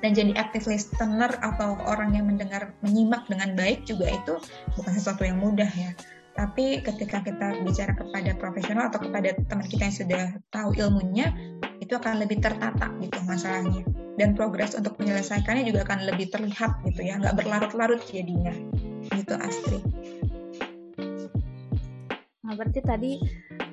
dan 0.00 0.12
jadi 0.12 0.32
active 0.36 0.68
listener 0.68 1.32
atau 1.40 1.80
orang 1.88 2.16
yang 2.16 2.28
mendengar 2.28 2.72
menyimak 2.84 3.24
dengan 3.28 3.56
baik 3.56 3.88
juga 3.88 4.12
itu 4.12 4.34
bukan 4.76 4.92
sesuatu 4.92 5.24
yang 5.24 5.40
mudah 5.40 5.68
ya. 5.72 5.92
Tapi 6.36 6.84
ketika 6.84 7.24
kita 7.24 7.64
bicara 7.64 7.96
kepada 7.96 8.36
profesional 8.36 8.92
atau 8.92 9.00
kepada 9.00 9.32
teman 9.48 9.64
kita 9.64 9.88
yang 9.88 9.96
sudah 9.96 10.24
tahu 10.52 10.76
ilmunya 10.76 11.32
itu 11.80 11.96
akan 11.96 12.20
lebih 12.20 12.44
tertata 12.44 12.92
gitu 13.00 13.18
masalahnya. 13.24 13.88
Dan 14.16 14.32
progres 14.36 14.76
untuk 14.76 14.96
menyelesaikannya 15.00 15.64
juga 15.68 15.88
akan 15.88 16.08
lebih 16.08 16.28
terlihat 16.28 16.84
gitu 16.84 17.00
ya. 17.08 17.16
Nggak 17.16 17.40
berlarut-larut 17.40 18.04
jadinya. 18.04 18.52
Gitu 19.08 19.32
Astri 19.32 19.80
Nah, 22.46 22.54
berarti 22.54 22.78
tadi 22.78 23.12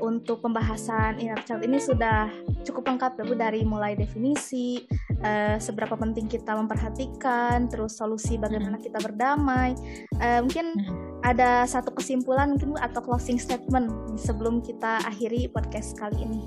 untuk 0.01 0.41
pembahasan 0.41 1.21
inner 1.21 1.38
child 1.45 1.62
ini 1.62 1.77
sudah 1.77 2.25
cukup 2.65 2.89
lengkap 2.89 3.21
ya 3.21 3.23
Bu 3.23 3.33
dari 3.38 3.62
mulai 3.62 3.93
definisi, 3.93 4.81
uh, 5.21 5.62
seberapa 5.62 5.93
penting 5.93 6.25
kita 6.25 6.57
memperhatikan, 6.57 7.69
terus 7.69 7.93
solusi 8.01 8.41
bagaimana 8.41 8.81
kita 8.81 8.97
berdamai. 8.97 9.77
Uh, 10.17 10.41
mungkin 10.41 10.73
ada 11.21 11.69
satu 11.69 11.93
kesimpulan 11.93 12.57
mungkin 12.57 12.73
Bu 12.73 12.77
atau 12.81 13.05
closing 13.05 13.38
statement 13.38 14.17
sebelum 14.17 14.65
kita 14.65 15.05
akhiri 15.05 15.45
podcast 15.53 15.93
kali 15.93 16.25
ini. 16.25 16.41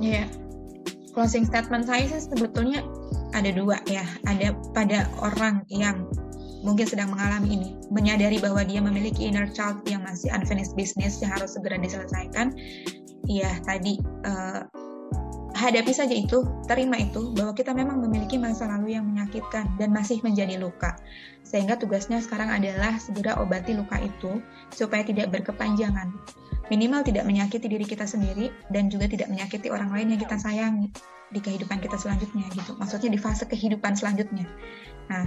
Iya. 0.00 0.24
Yeah. 0.24 0.28
Closing 1.10 1.44
statement 1.44 1.90
saya 1.90 2.06
sih 2.06 2.22
sebetulnya 2.30 2.86
ada 3.36 3.50
dua 3.52 3.82
ya. 3.84 4.06
Ada 4.24 4.54
pada 4.72 5.10
orang 5.20 5.66
yang 5.68 6.06
mungkin 6.60 6.86
sedang 6.88 7.12
mengalami 7.12 7.56
ini, 7.56 7.68
menyadari 7.88 8.36
bahwa 8.40 8.60
dia 8.64 8.80
memiliki 8.84 9.28
inner 9.28 9.48
child 9.50 9.80
yang 9.88 10.04
masih 10.04 10.28
unfinished 10.32 10.76
business 10.76 11.20
yang 11.24 11.32
harus 11.32 11.56
segera 11.56 11.80
diselesaikan, 11.80 12.52
ya 13.28 13.50
tadi 13.64 14.00
uh, 14.28 14.64
hadapi 15.60 15.92
saja 15.92 16.16
itu, 16.16 16.46
terima 16.64 16.96
itu 16.96 17.36
bahwa 17.36 17.52
kita 17.52 17.76
memang 17.76 18.00
memiliki 18.00 18.40
masa 18.40 18.64
lalu 18.70 18.96
yang 18.96 19.04
menyakitkan 19.04 19.68
dan 19.76 19.92
masih 19.92 20.22
menjadi 20.24 20.56
luka. 20.56 20.96
Sehingga 21.44 21.76
tugasnya 21.76 22.22
sekarang 22.22 22.48
adalah 22.48 22.96
segera 22.96 23.36
obati 23.42 23.76
luka 23.76 24.00
itu 24.00 24.40
supaya 24.72 25.04
tidak 25.04 25.28
berkepanjangan. 25.34 26.14
Minimal 26.70 27.02
tidak 27.02 27.26
menyakiti 27.26 27.66
diri 27.66 27.82
kita 27.82 28.06
sendiri 28.06 28.54
dan 28.70 28.86
juga 28.88 29.10
tidak 29.10 29.26
menyakiti 29.26 29.68
orang 29.74 29.90
lain 29.90 30.14
yang 30.14 30.20
kita 30.22 30.38
sayangi 30.38 30.86
di 31.34 31.40
kehidupan 31.42 31.82
kita 31.82 31.98
selanjutnya 31.98 32.46
gitu. 32.54 32.78
Maksudnya 32.78 33.10
di 33.10 33.18
fase 33.18 33.42
kehidupan 33.44 33.98
selanjutnya. 33.98 34.46
Nah, 35.10 35.26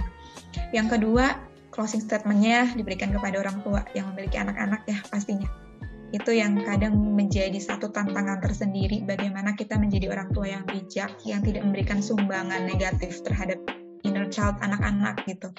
yang 0.74 0.90
kedua, 0.90 1.38
closing 1.74 2.02
statementnya 2.02 2.70
diberikan 2.78 3.10
kepada 3.10 3.42
orang 3.42 3.58
tua 3.66 3.82
yang 3.98 4.10
memiliki 4.14 4.38
anak-anak 4.38 4.86
ya 4.86 4.98
pastinya. 5.10 5.50
Itu 6.14 6.30
yang 6.30 6.62
kadang 6.62 6.94
menjadi 6.94 7.58
satu 7.58 7.90
tantangan 7.90 8.38
tersendiri 8.38 9.02
bagaimana 9.02 9.58
kita 9.58 9.74
menjadi 9.74 10.14
orang 10.14 10.30
tua 10.30 10.46
yang 10.46 10.62
bijak, 10.62 11.10
yang 11.26 11.42
tidak 11.42 11.66
memberikan 11.66 11.98
sumbangan 11.98 12.70
negatif 12.70 13.18
terhadap 13.26 13.58
inner 14.06 14.30
child 14.30 14.54
anak-anak 14.62 15.18
gitu. 15.26 15.50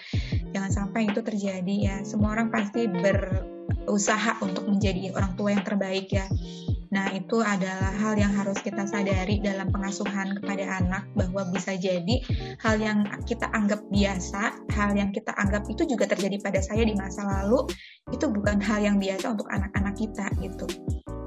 Jangan 0.55 0.71
sampai 0.71 1.11
itu 1.11 1.19
terjadi 1.19 1.75
ya. 1.75 1.95
Semua 2.07 2.39
orang 2.39 2.47
pasti 2.55 2.88
berusaha 2.88 4.39
untuk 4.39 4.63
menjadi 4.71 5.11
orang 5.11 5.35
tua 5.35 5.51
yang 5.51 5.65
terbaik 5.67 6.07
ya. 6.07 6.23
Nah, 6.91 7.07
itu 7.13 7.41
adalah 7.41 7.93
hal 7.97 8.13
yang 8.19 8.33
harus 8.35 8.57
kita 8.61 8.85
sadari 8.85 9.41
dalam 9.41 9.71
pengasuhan 9.73 10.37
kepada 10.41 10.81
anak 10.83 11.03
bahwa 11.17 11.47
bisa 11.49 11.73
jadi 11.77 12.21
hal 12.61 12.77
yang 12.77 13.07
kita 13.25 13.49
anggap 13.53 13.81
biasa, 13.89 14.53
hal 14.75 14.91
yang 14.93 15.09
kita 15.09 15.33
anggap 15.39 15.65
itu 15.71 15.87
juga 15.87 16.05
terjadi 16.05 16.37
pada 16.41 16.59
saya 16.61 16.85
di 16.85 16.93
masa 16.93 17.25
lalu, 17.25 17.65
itu 18.13 18.25
bukan 18.29 18.61
hal 18.61 18.83
yang 18.83 18.97
biasa 19.01 19.33
untuk 19.33 19.49
anak-anak 19.49 19.95
kita 19.97 20.25
gitu. 20.41 20.67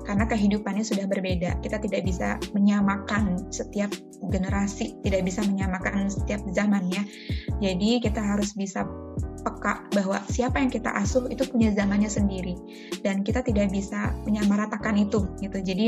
Karena 0.09 0.25
kehidupannya 0.25 0.85
sudah 0.89 1.05
berbeda. 1.05 1.61
Kita 1.61 1.77
tidak 1.85 2.09
bisa 2.09 2.41
menyamakan 2.57 3.53
setiap 3.53 3.93
generasi, 4.33 4.97
tidak 5.05 5.29
bisa 5.29 5.45
menyamakan 5.45 6.09
setiap 6.09 6.41
zaman 6.57 6.89
ya. 6.89 7.05
Jadi 7.61 8.01
kita 8.01 8.25
harus 8.25 8.57
bisa 8.57 8.89
peka 9.45 9.87
bahwa 9.95 10.19
siapa 10.29 10.59
yang 10.59 10.71
kita 10.71 10.91
asuh 10.95 11.27
itu 11.31 11.47
punya 11.49 11.71
zamannya 11.75 12.11
sendiri. 12.11 12.55
Dan 13.03 13.23
kita 13.23 13.43
tidak 13.43 13.71
bisa 13.71 14.15
menyamaratakan 14.27 14.99
itu 14.99 15.27
gitu. 15.39 15.59
Jadi 15.61 15.87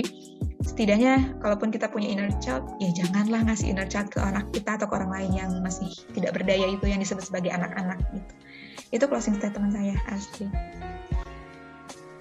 setidaknya 0.60 1.40
kalaupun 1.40 1.72
kita 1.72 1.88
punya 1.88 2.12
inner 2.12 2.30
child 2.38 2.68
ya 2.78 2.92
janganlah 2.92 3.48
ngasih 3.48 3.72
inner 3.72 3.88
child 3.88 4.12
ke 4.12 4.20
anak 4.20 4.44
kita 4.52 4.76
atau 4.76 4.86
ke 4.86 4.94
orang 4.96 5.10
lain 5.10 5.32
yang 5.32 5.50
masih 5.64 5.88
tidak 6.12 6.36
berdaya 6.36 6.68
itu 6.68 6.84
yang 6.84 7.00
disebut 7.00 7.24
sebagai 7.24 7.50
anak-anak 7.52 7.98
gitu. 8.12 8.32
Itu 8.90 9.04
closing 9.08 9.38
statement 9.38 9.72
saya 9.72 9.96
asli 10.10 10.50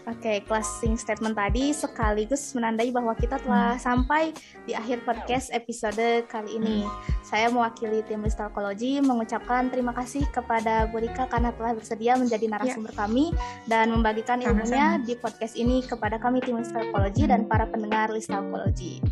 Oke, 0.10 0.26
okay, 0.26 0.38
closing 0.42 0.98
statement 0.98 1.38
tadi 1.38 1.70
sekaligus 1.70 2.58
menandai 2.58 2.90
bahwa 2.90 3.14
kita 3.14 3.38
telah 3.46 3.78
hmm. 3.78 3.84
sampai 3.86 4.34
di 4.66 4.74
akhir 4.74 5.06
podcast 5.06 5.54
episode 5.54 6.26
kali 6.26 6.58
ini. 6.58 6.82
Hmm. 6.82 6.94
Saya 7.22 7.54
mewakili 7.54 8.02
tim 8.10 8.26
Listalkologi 8.26 9.06
mengucapkan 9.06 9.70
terima 9.70 9.94
kasih 9.94 10.26
kepada 10.34 10.90
Bu 10.90 10.98
Rika 10.98 11.30
karena 11.30 11.54
telah 11.54 11.78
bersedia 11.78 12.18
menjadi 12.18 12.50
narasumber 12.50 12.90
ya. 12.90 13.06
kami 13.06 13.26
dan 13.70 13.94
membagikan 13.94 14.42
ilmunya 14.42 14.98
di 15.06 15.14
podcast 15.14 15.54
ini 15.54 15.86
kepada 15.86 16.18
kami 16.18 16.42
tim 16.42 16.58
Listalkologi 16.58 17.30
hmm. 17.30 17.32
dan 17.32 17.42
para 17.46 17.70
pendengar 17.70 18.10
Listalkologi. 18.10 19.06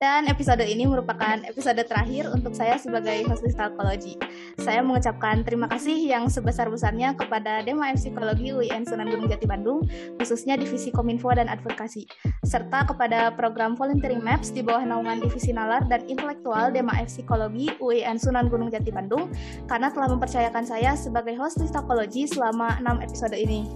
Dan 0.00 0.32
episode 0.32 0.64
ini 0.64 0.88
merupakan 0.88 1.44
episode 1.44 1.76
terakhir 1.84 2.32
untuk 2.32 2.56
saya 2.56 2.80
sebagai 2.80 3.20
host 3.28 3.44
Psikologi. 3.44 4.16
Saya 4.56 4.80
mengucapkan 4.80 5.44
terima 5.44 5.68
kasih 5.68 5.92
yang 5.92 6.24
sebesar-besarnya 6.24 7.20
kepada 7.20 7.60
Dema 7.60 7.92
Psikologi 7.92 8.48
UIN 8.48 8.88
Sunan 8.88 9.12
Gunung 9.12 9.28
Jati 9.28 9.44
Bandung, 9.44 9.84
khususnya 10.16 10.56
Divisi 10.56 10.88
Kominfo 10.88 11.28
dan 11.36 11.52
Advokasi, 11.52 12.08
serta 12.48 12.88
kepada 12.88 13.28
program 13.36 13.76
Volunteering 13.76 14.24
Maps 14.24 14.48
di 14.48 14.64
bawah 14.64 14.88
naungan 14.88 15.20
Divisi 15.20 15.52
Nalar 15.52 15.84
dan 15.84 16.08
Intelektual 16.08 16.72
Dema 16.72 16.96
Psikologi 17.04 17.68
UIN 17.76 18.16
Sunan 18.16 18.48
Gunung 18.48 18.72
Jati 18.72 18.88
Bandung, 18.88 19.28
karena 19.68 19.92
telah 19.92 20.08
mempercayakan 20.08 20.64
saya 20.64 20.96
sebagai 20.96 21.36
host 21.36 21.60
Psikologi 21.60 22.24
selama 22.24 22.80
6 22.80 23.04
episode 23.04 23.36
ini. 23.36 23.68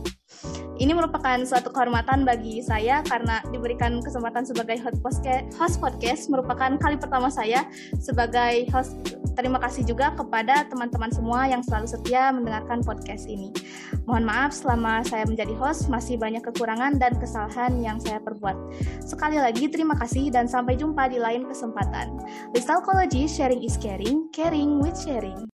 Ini 0.75 0.91
merupakan 0.91 1.39
suatu 1.47 1.71
kehormatan 1.71 2.27
bagi 2.27 2.59
saya 2.59 2.99
karena 3.07 3.39
diberikan 3.55 4.03
kesempatan 4.03 4.43
sebagai 4.43 4.83
host 4.83 5.79
podcast 5.79 6.27
merupakan 6.27 6.75
kali 6.83 6.99
pertama 6.99 7.31
saya 7.31 7.63
sebagai 8.03 8.67
host. 8.75 8.99
Terima 9.35 9.59
kasih 9.59 9.83
juga 9.83 10.15
kepada 10.15 10.63
teman-teman 10.71 11.11
semua 11.11 11.51
yang 11.51 11.59
selalu 11.59 11.91
setia 11.91 12.31
mendengarkan 12.31 12.87
podcast 12.87 13.27
ini. 13.27 13.51
Mohon 14.07 14.31
maaf 14.31 14.55
selama 14.55 15.03
saya 15.03 15.27
menjadi 15.27 15.51
host 15.59 15.91
masih 15.91 16.15
banyak 16.15 16.39
kekurangan 16.39 17.03
dan 17.03 17.19
kesalahan 17.19 17.75
yang 17.83 17.99
saya 17.99 18.23
perbuat. 18.23 18.55
Sekali 19.03 19.43
lagi 19.43 19.67
terima 19.67 19.99
kasih 19.99 20.31
dan 20.31 20.47
sampai 20.47 20.79
jumpa 20.79 21.11
di 21.11 21.19
lain 21.19 21.51
kesempatan. 21.51 22.15
Listalkology, 22.55 23.27
sharing 23.27 23.59
is 23.67 23.75
caring, 23.75 24.31
caring 24.31 24.79
with 24.79 24.95
sharing. 24.95 25.39